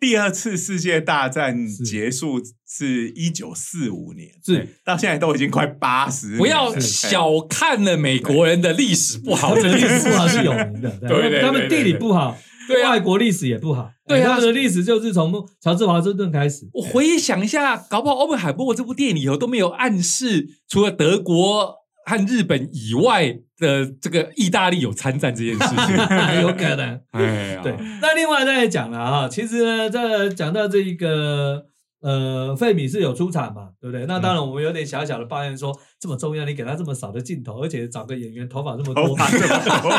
[0.00, 4.76] 第二次世界大战结束是一九四五年，是。
[4.84, 12.82] 到现在都已经快八十，不要小看了美国人的历史不好他们历史不好是有名的， 对他们地理不好，对。
[12.82, 12.90] 啊。
[12.90, 14.28] 外国历史也不好，对啊。
[14.28, 21.77] 他们的历史就是从乔治华盛顿开始，我回想一下，搞不好欧本海默这部电影里头都没有暗示，除了德国
[22.08, 25.96] 和日本以外的这个意大利有参战这件事情。
[26.40, 27.00] 有可能。
[27.10, 31.66] 哎，对，那另外再讲了哈，其实呢，这讲到这一个
[32.00, 34.06] 呃，费米是有出场嘛，对不对？
[34.06, 39.46] 那当然，我们有点小小的抱怨说，这么重要，你给他这么少的镜头，而且找个演员头发这么多，头发这么
[39.82, 39.90] 多，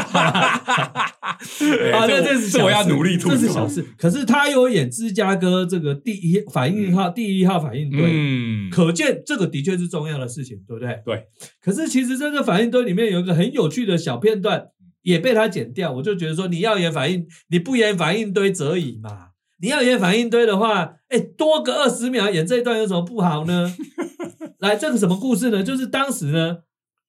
[1.92, 3.36] 啊，那这这是这我要努力吐槽。
[3.36, 3.86] 这是小事。
[3.98, 11.02] 可是他有演芝加哥这个第一反应号、第一号反应堆，嗯，可见这个的确是重要的事情，对不对？
[11.04, 11.26] 对。
[11.62, 14.68] 可是其实这个反应堆里面有一个很有趣的小片段，
[15.02, 15.92] 也被他剪掉。
[15.92, 19.29] 我就觉得说，你要演反应，你不演反应堆则已嘛。
[19.62, 23.74] 你要演反应堆的话，哎，多个二十秒演这一段有什么不好呢？
[24.60, 25.64] 来，这个什么故事呢？
[25.64, 26.60] 就是当时呢，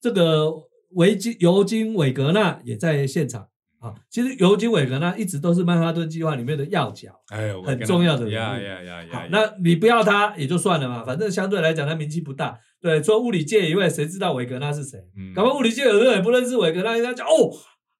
[0.00, 0.52] 这个
[0.94, 3.48] 维金尤金韦格纳也在现场
[3.80, 3.94] 啊。
[4.10, 7.08] 其实尤金韦格纳一直都是曼哈顿计划里面的要角。
[7.30, 12.58] 哎很重要的人物呀呀呀好呀！，那你不要他也就算了嘛，反正相对来讲他名气不大。
[12.80, 14.98] 对，除了物理界以外，谁知道韦格纳是谁？
[15.16, 17.50] 嗯搞不好物理界有人也不认识韦格纳，人家讲哦，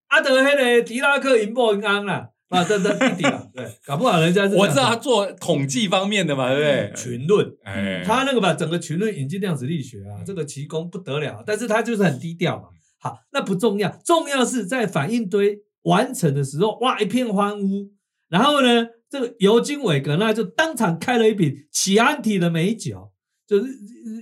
[0.08, 6.92] 阿德黑的狄拉克银波银安啦， 啊，这这弟弟啊， 对，搞不好人家是我知道他做统计方面的嘛，对不对？
[6.96, 12.64] 群论，哎，他那个把整个群论引进量子力学啊，这个奇功不得了，但是他就是很低调嘛。
[12.98, 17.92] 好，那不重要，重要是在反应堆完成的时候，哇，一片欢呼。
[18.28, 23.12] 然后呢，这个尤金韦格纳就当场开了一瓶奇安体的美酒，
[23.46, 23.66] 就是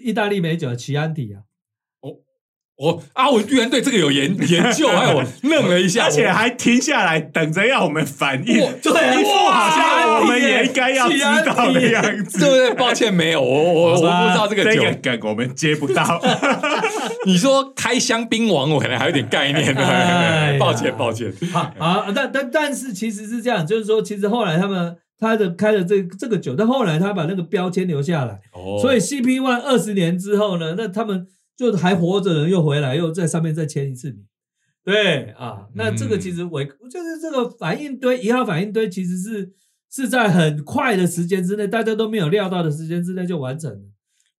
[0.03, 1.48] 意大利美酒奇安体啊。
[2.79, 12.39] 我啊，我居然对这个有研 研究，害我愣了一下，而且我还停下来等着要我们反应，哇对啊一副好像我们也应该要知道的样子。
[12.39, 12.75] 对不对？
[12.75, 15.17] 抱歉，没有，我我我不知道这个酒这个。
[15.19, 16.21] 梗我们接不到，
[17.27, 21.33] 你说开香槟王，我可能还有点概念 哎抱歉，抱歉。
[21.53, 31.27] 好啊，但但但是其实是这样，就是说，其实后来他们他的开了这这个酒，但后来他把那个标签留下来，哦所以 CP One 二十年之后呢，那他们
[31.59, 34.25] 就还活着的人又回来，又在上面再签一次名。
[34.85, 36.71] 对啊，那这个其实我、就
[37.03, 39.53] 是这个反应堆一号反应堆，其实是
[39.91, 43.81] 是在很快的时间之内，大家都没有料到的时间之内就完成了。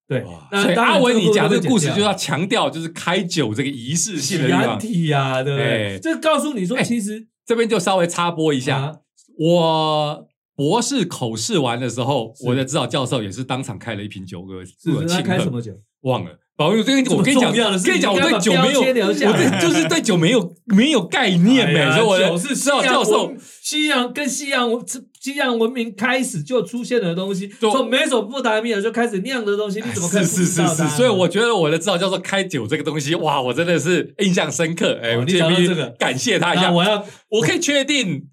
[0.08, 6.00] 对，那阿文，你讲这这个故事就是要强调，就是开酒这个仪式性的对不哎对？
[6.02, 8.96] 这告诉你说，哎其实这边就稍微插播一下，啊
[9.38, 15.80] 我博士口试完的时候，我的指导教授也是当场开了一瓶酒给是是他我庆贺开什么酒？
[16.00, 16.36] 忘了。
[16.60, 24.84] 宝玉，这个我跟你讲，跟你讲，我对酒没有，我来对就是对酒没有没有概念呗，哎呀所以我的酒是指西洋导教授西洋跟西洋文
[25.18, 35.00] 西洋文明开始就出现的东西，就从美索不达米尔就开始酿的东西，你怎么可以是是是是，不知道它所以我觉得我的指导教授开酒这个东西，哇，我真的是印象深刻。
[35.02, 36.70] 哎，哦你我这必须讲这个感谢他一下。
[36.70, 38.26] 我要我可以确定，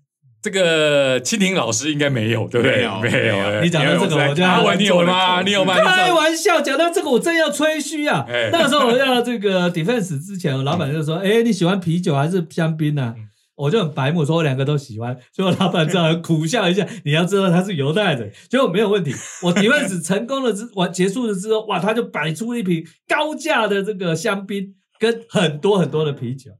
[0.47, 2.87] 这个蜻蜓老师应该没有，对不对？
[3.01, 3.61] 没有。
[3.61, 5.41] 你讲到这个，我就要阿文，你有吗？
[5.41, 5.75] 你有吗？
[5.75, 8.49] 开玩笑，讲到这个，我正要吹嘘啊哎！
[8.49, 15.17] 那个时候我要这个 defense 之前，我老板就说：“哎，你喜欢啤酒还是香槟呢嗯？”我就很白目，说我两个都喜欢。
[15.33, 16.87] 结果老板只好苦笑一下。
[17.03, 19.13] 你要知道他是犹太人，结果没有问题。
[19.43, 26.51] 我 defense 成功了之完结束了之后，哇，他就摆出一瓶高价的这个香槟跟很多很多的啤酒。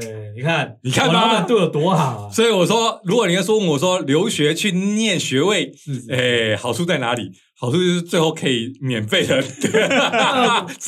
[0.00, 2.30] 对，你看，你看吧我老板对我多好啊！
[2.30, 5.72] 所以我说，如果你要说问我说留学去念学位，
[6.10, 7.30] 哎，好处在哪里？
[7.56, 9.70] 好处就是最后可以免费的， 指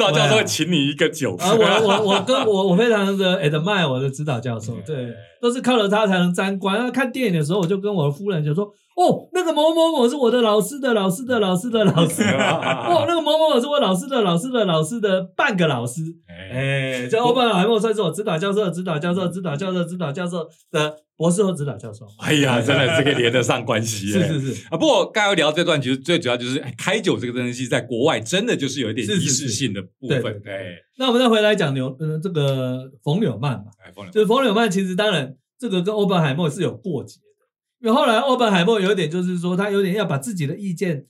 [0.02, 1.36] 导教授会请你一个酒。
[1.36, 6.76] 啊，我我我跟我我非常的 admire 我的指导教授，对，都是靠了他才能沾光。
[6.76, 8.64] 那看电影的时候，我就跟我的夫人就说，
[8.96, 22.06] 哦，那个某某某是我的老师的老师的老师的老师， 哦，那个某某某是我老师的老师的老师的半个老师，哎，哎，这欧本海默算是我指导教授的指导导教授、指导教授、指导教授的博士后指导教授。
[22.18, 24.06] 哎呀， 真的是可以连得上关系。
[24.06, 30.40] 是是是啊，不过刚刚聊这段，其实最主要就是，哎，开酒这个东西在国外真的就是有一点仪式性的部分。
[30.42, 33.66] 对，那我们再回来讲牛，呃，这个冯柳曼嘛，
[34.10, 41.06] 就是冯柳曼，其实当然这个跟欧本海默是有过节的，因为后来欧本海默有一点就是说，他有点要把自己的意见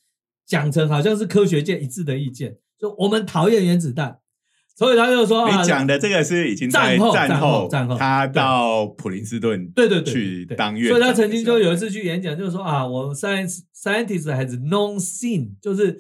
[0.47, 4.19] 讲成好像是科学界一致的意见，就我们讨厌原子弹。
[4.77, 15.99] 所以他就说，你讲的这个是已经战后战后战后，他到普林斯顿对对去当院所以他曾经就有一次去演讲，就是说啊，我 science scientist has known sin，就是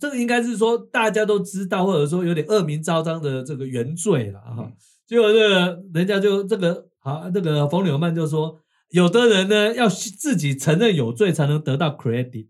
[0.00, 4.70] 这个应该是说大家都知道，或者说有点恶名昭彰的这个原罪了哈。
[5.04, 12.46] 结果这个人家就这个好，这个冯纽曼就说，有的人呢要自己承认有罪才能得到 credit。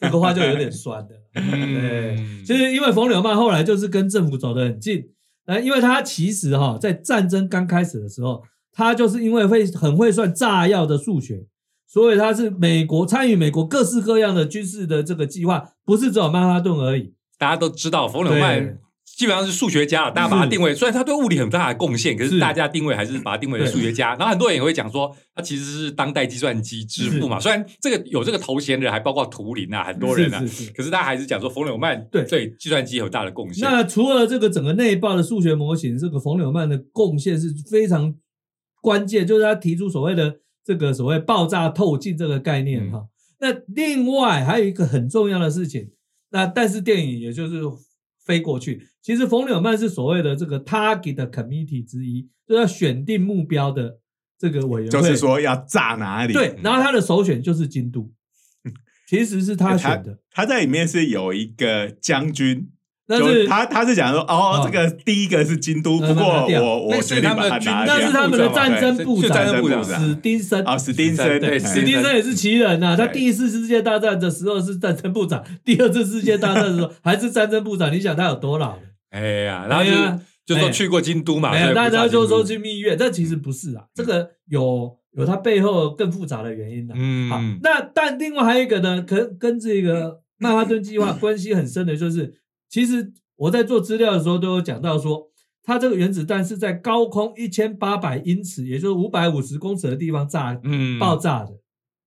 [0.00, 5.04] 这个话就有点酸的， 对，其实因为冯柳曼后来就是跟政府走得很近，
[5.46, 8.42] 呃，因为他其实哈在战争刚开始的时候，
[8.72, 11.44] 他就是因为会很会算炸药的数学，
[11.86, 17.14] 所以他是美国参与美国各式各样的军事的这个计划，不是只有曼哈顿而已。
[17.38, 18.78] 大家都知道冯柳曼。
[19.20, 24.14] 基本上是数学家了，大家把他定位，虽然他对物理很大的贡献，可是大家定位还是把他定位为数学家。
[24.14, 27.38] 然后很多人也会讲说，他其实是当代计算机之父嘛。
[27.38, 30.42] 虽然这个有这个头衔的人还包括图灵啊，很多人啊，
[30.74, 33.62] 可是他还是讲说冯纽曼对对计算机有大的贡献。
[33.70, 38.14] 那除了这个整个内爆的数学模型，这个冯纽曼的贡献是非常
[38.80, 43.04] 关键，就是他提出所谓的这个所谓爆炸透镜这个概念哈。
[43.38, 45.90] 那另外还有一个很重要的事情，
[46.30, 47.60] 那但是电影也就是。
[48.30, 53.98] 飞过去，其实冯纽曼是所谓的这个 target committee 之一，就要选定目标的
[54.38, 56.32] 这个委员会，就是说要炸哪里。
[56.32, 58.08] 对，然后他的首选就是京都，
[59.08, 60.20] 其实是他选的。
[60.30, 62.70] 他在里面是有一个将军。
[63.16, 67.96] 是他他是讲说哦，这个第一个是京都，不过我我决定把它拿掉。
[67.96, 72.96] 那是他们的战争部长史丁森啊，史丁森对，史丁森也是奇人呐。
[72.96, 77.92] 他第一次世界大战的时候是战争部长，第二次世界大战的时候还是战争部长。
[77.92, 78.78] 你想他有多老？
[79.10, 79.84] 哎呀，然后
[80.46, 86.94] 就就说去过京都嘛，大家就说去蜜月，但其实不是啊，这个有有他背后更复杂的原因的。
[86.96, 92.34] 嗯，好，那但另外还有一个呢，可跟这个曼哈顿计划关系很深的，就是。
[92.70, 95.30] 其实我在做资料的时候都有讲到说，
[95.62, 101.50] 它这个原子弹是在高空一千八百英尺，也就是五百五十公尺的地方炸，嗯，爆炸的，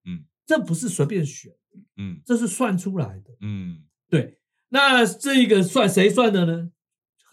[0.06, 1.52] 嗯，这不是随便选，
[1.98, 4.40] 嗯，这是算出来的，嗯，对。
[4.70, 6.70] 那这个算谁算的呢？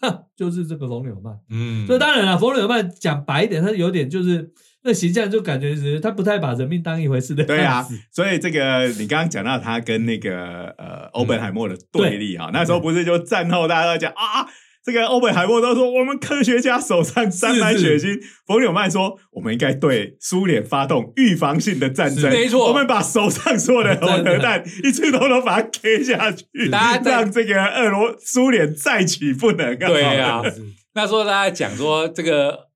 [0.01, 1.87] 哼，就是这个冯纽曼，嗯。
[1.87, 4.53] 所以当然了，冯纽曼讲白一点，他有点就是。
[4.83, 14.47] 那形象就感觉是他不太把人命当一回事的对啊，所以这个你刚刚讲到他跟那个呃欧本海默的对立啊，那时候不是就战后大家都讲啊，
[14.83, 26.45] 这个欧本海默都说我们科学家手上沾满血腥，冯纽曼说我们应该对苏联发动预防性的战争，没错，我们把手上所有的核弹一次都都把它 K 下去，
[27.05, 29.77] 让这个俄罗苏联再起不能。
[29.77, 30.41] 对啊，
[30.95, 32.70] 那时候大家讲说这个。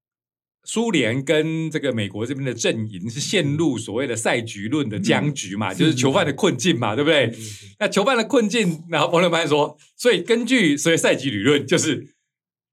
[0.65, 7.31] 苏联跟这个美国这边的阵营是陷入所谓的赛局论的僵局嘛，就是囚犯的困境嘛，对不对？
[7.79, 12.07] 那囚犯的困境，然后王友班说，所以根据所谓赛局理论，就是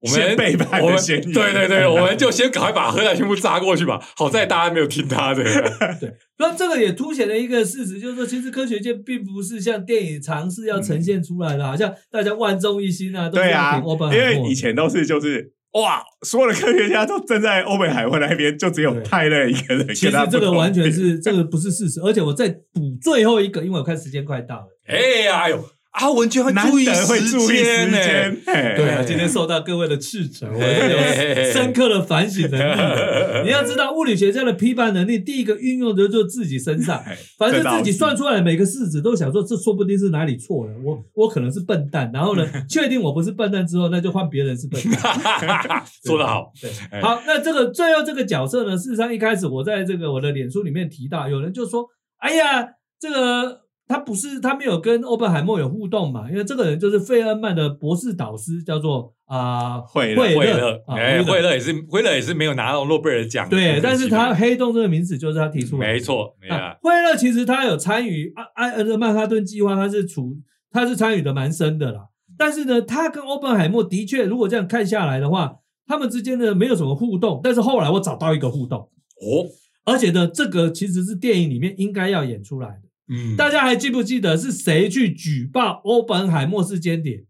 [0.01, 4.01] 我们背叛的嫌疑，对对对，我们就先赶快把核弹全部炸过去吧。
[4.17, 5.45] 好在大家没有听他的。
[6.01, 13.83] 对，那这个也凸显了一个事实，就是说，其实科学界并不是像电影尝试要呈现出来的，好像大家万众一心啊，对啊，
[14.13, 15.53] 因为以前都是就是。
[15.73, 16.03] 哇！
[16.23, 19.87] 所有的科学家都站在欧美海湾那边，就只有泰勒一个人。
[19.95, 24.67] 其实这个完全是这个不是事实，而且我再补最后一个，因为我看时间快到了。
[24.87, 25.65] 哎呀哎呦！
[25.93, 27.99] 阿文居然注意时间呢？
[28.45, 33.45] 对啊，今天受到各位的斥责，我有深刻的反省能力。
[33.45, 36.99] 你要知道，物理学家的批判能力，第一个运用的就是自己身上，
[37.39, 40.73] 反正自己算出来的每个式子，都想说这说不定是哪里错了。
[40.83, 45.85] 我我可能是笨蛋，然后呢，确定我不是笨蛋之后，那就换别人是笨蛋。
[46.07, 47.23] 说得好， 对，好。
[47.27, 51.87] 那这个最后这个角色呢，事实上一开始我在这个我的脸书里面提到，有人就说
[52.19, 52.67] ：“哎呀，
[52.99, 56.31] 这个。”他不是，他没有跟欧本海默有互动嘛？
[56.31, 63.49] 因为这个人就是费恩曼的博士导师，叫做啊惠惠勒，哎，惠勒也是惠勒也是没有拿到诺贝尔奖。
[63.51, 66.35] 对，但是他黑洞这个名字就是他提出来的，没错。
[66.81, 70.39] 惠勒其实他有参与埃埃恩曼哈顿计划，他是处
[70.71, 72.07] 他是参与的蛮深的啦。
[72.39, 75.57] 但是呢，他跟欧本海默的确，如果这样看下来的话，
[75.87, 77.41] 他们之间呢没有什么互动。
[77.43, 79.45] 但是后来我找到一个互动哦，
[79.85, 82.89] 而且呢，这个其实是电影里面应该要演出来的。
[83.13, 87.25] 嗯，大家还记不记得是谁去举报欧本海默是间谍？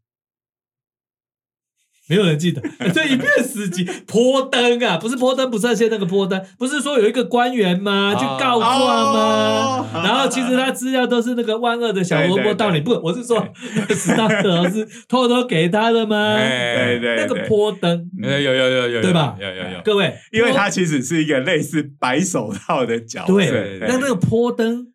[2.08, 2.60] 没有人记得，
[2.92, 3.88] 这一片死寂。
[4.06, 8.14] 坡登啊，不是坡登，不是现那个坡登，不是说有一个官员吗？
[8.14, 9.88] 去告状吗？
[9.94, 10.02] 哦。
[10.04, 13.48] 然后其实他资料都是那个万恶的小萝卜道理，不，我是说
[13.88, 16.34] 史大德是偷偷给他的吗？
[16.34, 19.36] 哎对对那个坡登，有有有有有，对吧？
[19.40, 24.91] 有有有，各位，因为它其实是一个类似白手套的角色，对对那那个坡登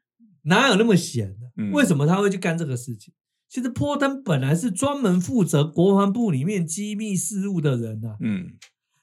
[0.47, 1.47] 哪有那么闲呢？
[1.57, 3.13] 嗯为什么他会去干这个事情？
[3.49, 8.51] 其实波登本来是专门负责国防部里面机密事务的人啊，嗯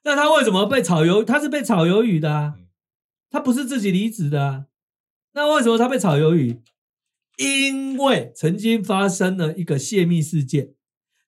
[0.02, 1.24] 那他为什么被炒鱿？
[1.24, 2.54] 他是被炒鱿鱼的
[3.30, 4.66] 他不是自己离职的啊。
[5.32, 6.60] 那为什么他被炒鱿鱼？
[7.38, 10.74] 因为曾经发生了一个泄密事件，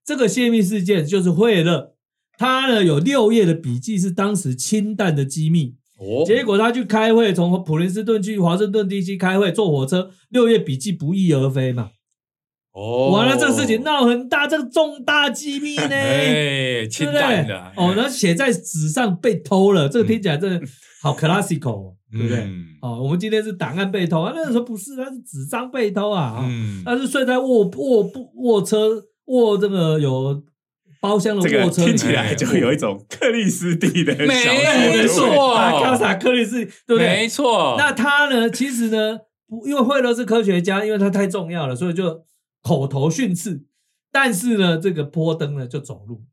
[0.04, 1.96] 这个泄密事件就是惠勒，
[2.38, 11.90] 他呢有六页的笔记是当时氢弹的机密，哦，结果他去开会，从普林斯顿去华盛顿 DC 开会，坐火车，六月笔记不翼而飞嘛。
[12.72, 16.24] 哦，完了，这个事情闹很大，这个重大机密呢， 哎，
[16.84, 17.72] 对清淡的？
[17.74, 20.60] 哦，然后写在纸上被偷了，这个听起来真的
[21.00, 22.40] 好 classical，哦 对不对？
[22.40, 22.66] 嗯。
[22.82, 26.44] 哦，我们今天是档案被偷啊，那个时候不是，那是纸张被偷啊，哦。
[26.46, 30.42] 嗯，他是睡在卧卧不卧车卧这个有
[31.00, 37.06] 包厢的这个听起来就有一种克里斯蒂的 小没说错啊，卡萨克里斯，对不对？
[37.06, 38.50] 没错，那他呢？
[38.50, 39.18] 其实呢，
[39.48, 42.24] 不因为惠勒是科学家，因为他太重要了，所以就
[42.62, 43.64] 口头训斥。
[44.10, 46.24] 但是呢，这个波登呢就走路。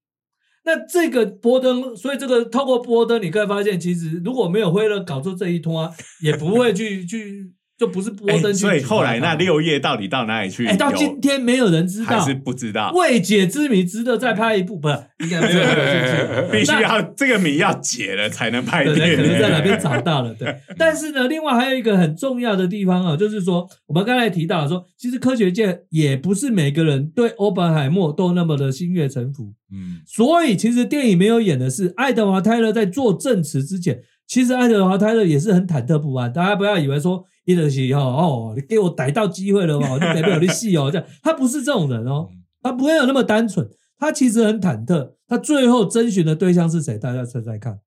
[0.66, 8.54] 那这个波登，所以这个透过波登，你可以发现，其实如果没有惠勒搞出这一拖，也不会去去，就不是波哎登。
[8.54, 10.66] 所以后来那六页到底到哪里去？
[10.68, 16.52] 哎，到今天没有人知道还是，不知道，未解之谜值得再拍一部，不是 应该没有。
[16.52, 19.18] 必须要这个谜要解了才能拍对对，电影。
[19.18, 20.56] 可能在哪边找到了，对。
[20.78, 36.32] 但是呢，另外还有一个很重要的地方啊，就是说，我们刚才提到说，其实科学界也不是每个人对欧本海默都那么的心悦诚服，嗯所以其实电影没有演的是爱德华泰勒在做证词之前，其实爱德华泰勒也是很忐忑不安。
[36.32, 42.28] 大家不要以为说伊德西哦哦，你给我逮到机会了哦，你没有的戏哦，这样 他不是这种人哦，
[42.62, 45.12] 他不会有那么单纯，他其实很忐忑。
[45.28, 46.98] 他最后征询的对象是谁？
[46.98, 47.80] 大家猜猜看，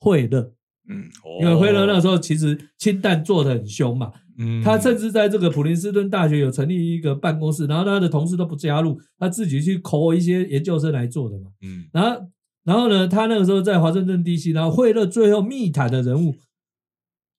[0.00, 0.52] 惠勒。
[0.90, 1.04] 嗯，
[1.40, 11.50] 因为惠勒那时候其实氢弹做的很凶嘛，嗯他甚至在这个普林斯顿大学有成立一个办公室，然后他的同事都不加入，他自己去抠一些研究生来做的嘛。
[11.62, 12.22] 嗯然后，
[12.68, 16.34] 然后呢，他那个时候在华盛顿 DC，然后惠勒最后密谈的人物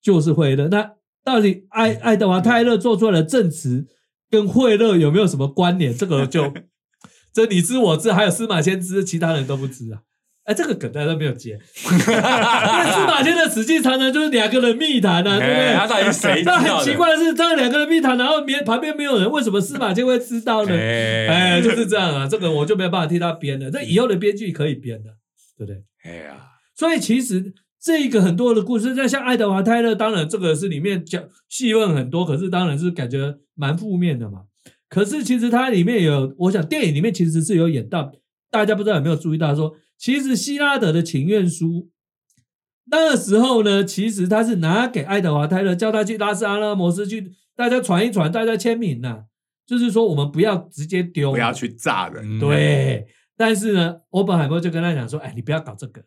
[0.02, 0.66] 就是惠勒。
[0.66, 0.90] 那
[1.24, 3.86] 到底爱爱德华泰勒做出来的证词
[4.28, 5.96] 跟惠勒有没有什么关联？
[5.96, 6.52] 这个就
[7.32, 10.00] 这你知我知，还有司马迁知，其他人都不知啊。
[10.44, 15.54] 哎，这个梗大家都没有接，因为司马迁的史记常常就是两个人密谈啊，对不对？
[15.54, 16.76] 哎他到底谁知道那？
[16.76, 20.74] 很奇怪的是，他两个人密谈，然后别旁边没有人，为什么司马迁会知道呢？
[20.74, 23.70] 哎哎，就是这样啊，这个我就没有办法替他编了。
[23.70, 25.10] 这以后的编剧可以编的，
[25.60, 25.82] 对不对？
[26.04, 26.40] 哎呀，
[26.74, 34.44] 所以其实这个很多的故事，在像爱德华泰勒，当然这个是里面讲戏份很多，可是当然是感觉蛮负面的嘛。
[34.88, 38.10] 可是其实它里面有，我想电影里面其实是有演到，
[38.50, 41.90] 大家不知道有没有注意到说，其实希拉德的请愿书。
[42.86, 49.24] 那个时候呢，其实他是拿给爱德华泰勒，叫他去拉斯阿拉摩斯去，大家传一传，大家签名呐、
[49.64, 52.38] 就是说我们不要直接丢，不要去炸人。
[52.38, 53.06] 嗯对，
[53.40, 56.04] 但是呢，欧本海默就跟他讲说：“哎，你不要搞这个，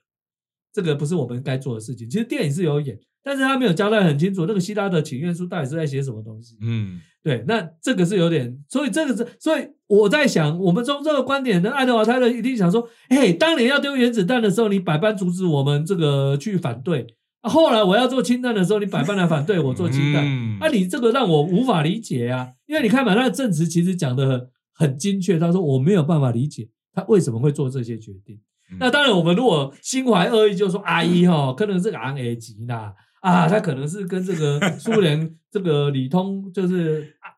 [0.72, 6.56] 这个不是我们该做的事情。”其实电影是有演，但是他没有交代很清楚，那个希拉的请愿书到底是在写什么东西。
[6.62, 17.08] 嗯对，那这个是有点，所以这个是，所以我在想，我们从这个观点呢，爱德华泰勒一定想说：“嘿，当年要丢原子弹的时候，你百般阻止我们这个去反对；
[17.42, 20.24] 啊、后来我要做氢弹的时候，你百般来反对我做氢弹。
[20.24, 28.36] 嗯啊，你这个让我无法理解啊，因为你看嘛，他的证词其实讲的很很精确，他说我没有办法理解他为什么会做这些决定。
[28.72, 37.30] 嗯那当然，我们如果心怀恶意，就说阿姨哈，可能是个昂 A 级啦，啊，他可能是跟这个苏联这个里通就是啊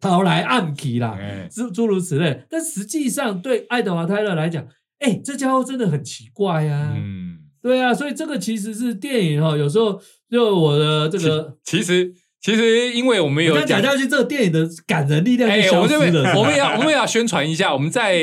[0.00, 2.44] 讨来暗棋啦，哎诸诸如此类。
[2.50, 4.66] 但实际上，对爱德华泰勒来讲，
[4.98, 6.94] 哎，这家伙真的很奇怪呀、啊。
[6.96, 9.98] 嗯，对啊，所以这个其实是电影哈，有时候
[10.28, 11.56] 就我的这个。
[11.64, 15.98] 其实其实因为我们有我讲讲下去，这个电影的感人力量就哎，我们这。
[16.00, 18.18] 边我们要我们要宣传一下，我们在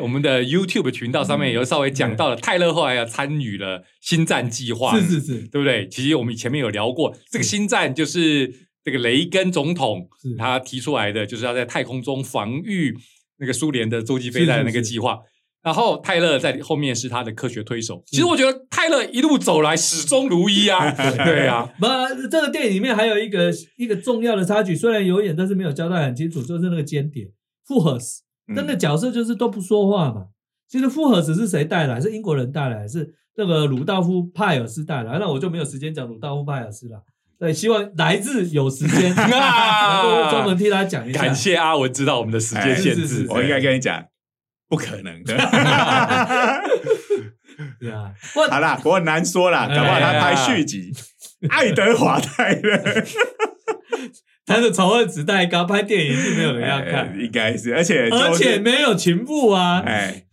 [0.00, 5.86] 我们的 YouTube 频道上面有稍微讲到了，泰勒后来要参与了星战计划，是是是，对不对？
[5.88, 8.50] 其实我们前面有聊过，这个星战就是
[8.82, 10.08] 这个雷根总统
[10.38, 12.96] 他提出来的，就是要在太空中防御
[13.38, 15.18] 那个苏联的洲际飞弹那个计划。
[15.62, 18.02] 然后泰勒在后面是他的科学推手。
[18.06, 20.90] 其实我觉得泰勒一路走来始终如一啊，
[21.24, 27.30] 对啊，那，这个电影里面还有一个一个重要的插曲，虽然有演，但是没有交代很清楚，就是那个间谍
[27.66, 30.26] 复合斯，嗯那个角色就是都不说话嘛。
[30.68, 32.00] 其实复合子是谁带来？
[32.00, 35.18] 是英国人带来，是那个鲁道夫派尔斯带来。
[35.18, 37.02] 那我就没有时间讲鲁道夫派尔斯了。
[37.38, 41.22] 对，希望来自有时间 能够专门替他讲一下。
[41.22, 44.04] 感谢阿文知道我们的时间限制，我应该跟你讲，
[44.70, 45.34] 不可能的。
[47.80, 48.12] 对啊，
[48.50, 50.92] 好啦，不过难说啦，搞不好他拍续集，
[51.48, 53.04] 爱德华太了。
[54.46, 60.24] 他的仇恨值太高，拍电影是没有人要看，应该是，而且而且没有情妇啊，哎，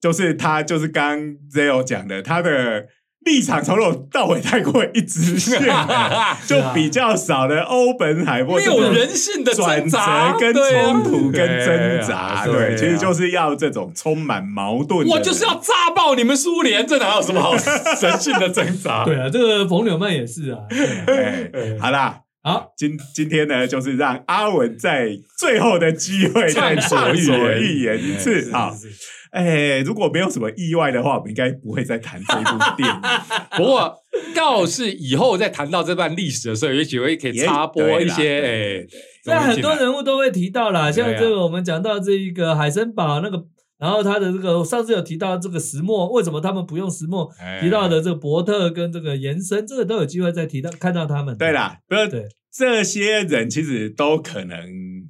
[0.00, 1.18] 就是他，就是刚
[1.52, 2.86] Zeo 讲的，他的
[3.24, 5.60] 立场从头到尾太过一直线，
[6.46, 9.98] 就比较少的欧本海默，没有人性的转折
[10.38, 19.04] 跟冲突跟挣扎，对，其实就是要这种充满矛盾，我就是要炸爆你们苏联，这哪有什么好人性的挣扎？
[19.08, 20.58] 对啊，这个冯纽曼也是啊，
[21.80, 22.20] 好啦。
[22.42, 28.02] 好，今今天呢，就是让阿文在最后的机会再畅所欲言。
[28.02, 28.72] 一次啊！
[29.30, 33.00] 哎，如果没有什么意外的话，我们应该不会再谈这部电影。
[33.56, 33.94] 不过，
[34.34, 38.40] 倒是以后再谈到这段历史的时候，也许会可以插播一些。
[38.40, 38.86] 哎，
[39.26, 43.46] 那很多人物都会提到啦，像这个我们讲到这一个海森堡那个。
[43.80, 47.26] 然后他的这个上次有提到这个石墨，为什么他们不用石墨？
[47.62, 51.34] 提到的这个伯特跟这个延伸，这个都有机会再提到看到他们。
[51.38, 54.58] 对啦，不对，这些人其实都可能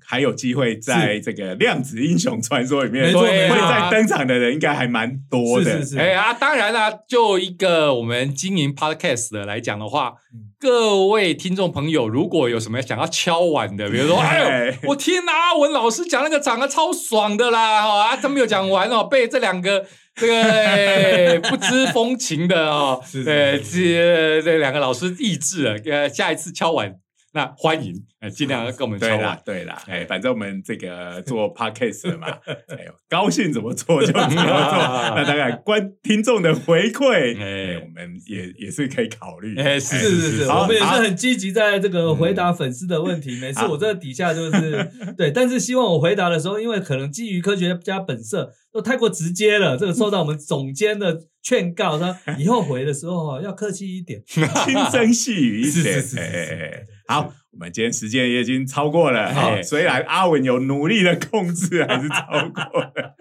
[0.05, 5.65] 还有机会在这个量子英雄传说里面，会在登场的人应该还蛮多的。
[5.65, 5.99] 是是是。
[5.99, 10.15] 哎啊，当然啦，就一个我们经营 podcast 的来讲的话。
[10.61, 19.87] 各位听众朋友，如果有什么想要敲碗的，比如说， 哎呦，我听阿文老师讲那个讲的超爽的啦，啊，他没有讲完哦，被这两个
[20.17, 26.95] 这个 不知风情的哦，对，这这两个老师抑制了，呃，下一次敲碗。
[27.33, 34.37] 那欢迎，哎，尽量跟我们对啦，对啦，哎，反正我们这个做 podcast 嘛，哎呦，高兴怎么做就怎么做。
[35.15, 39.57] 那当然，观听众的回馈，哎，我们也也是可以考虑。
[39.57, 43.39] 哎，是是是，我们也是很积极在这个回答粉丝的问题。
[43.41, 48.53] 每次我这底下就是 对，但是希望我回答的时候，因为可能基于科学家本色。
[48.73, 55.95] 都太过直接了，这个受到 我们总监的劝告，说以后回的时候要客气一点， 轻声细语一 点。
[55.95, 56.87] 是是是。
[57.09, 59.35] 好，我们今天时间也已经超过了。
[59.35, 63.17] 好，虽然阿文有努力的控制，还是超过了。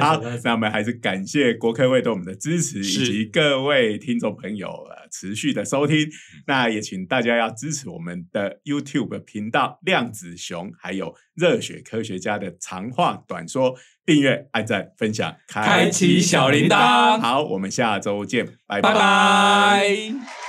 [0.00, 6.08] 好，那我们还是感谢国科会对我们的支持，以及各位听众朋友呃持续的收听。
[6.46, 13.74] 那也请大家要支持我们的 YouTube 频道量子熊，还有热血科学家的长话短说。
[14.06, 17.18] 订阅、按赞、分享、开启小铃铛。
[17.18, 20.45] 好，我们下周见，拜拜。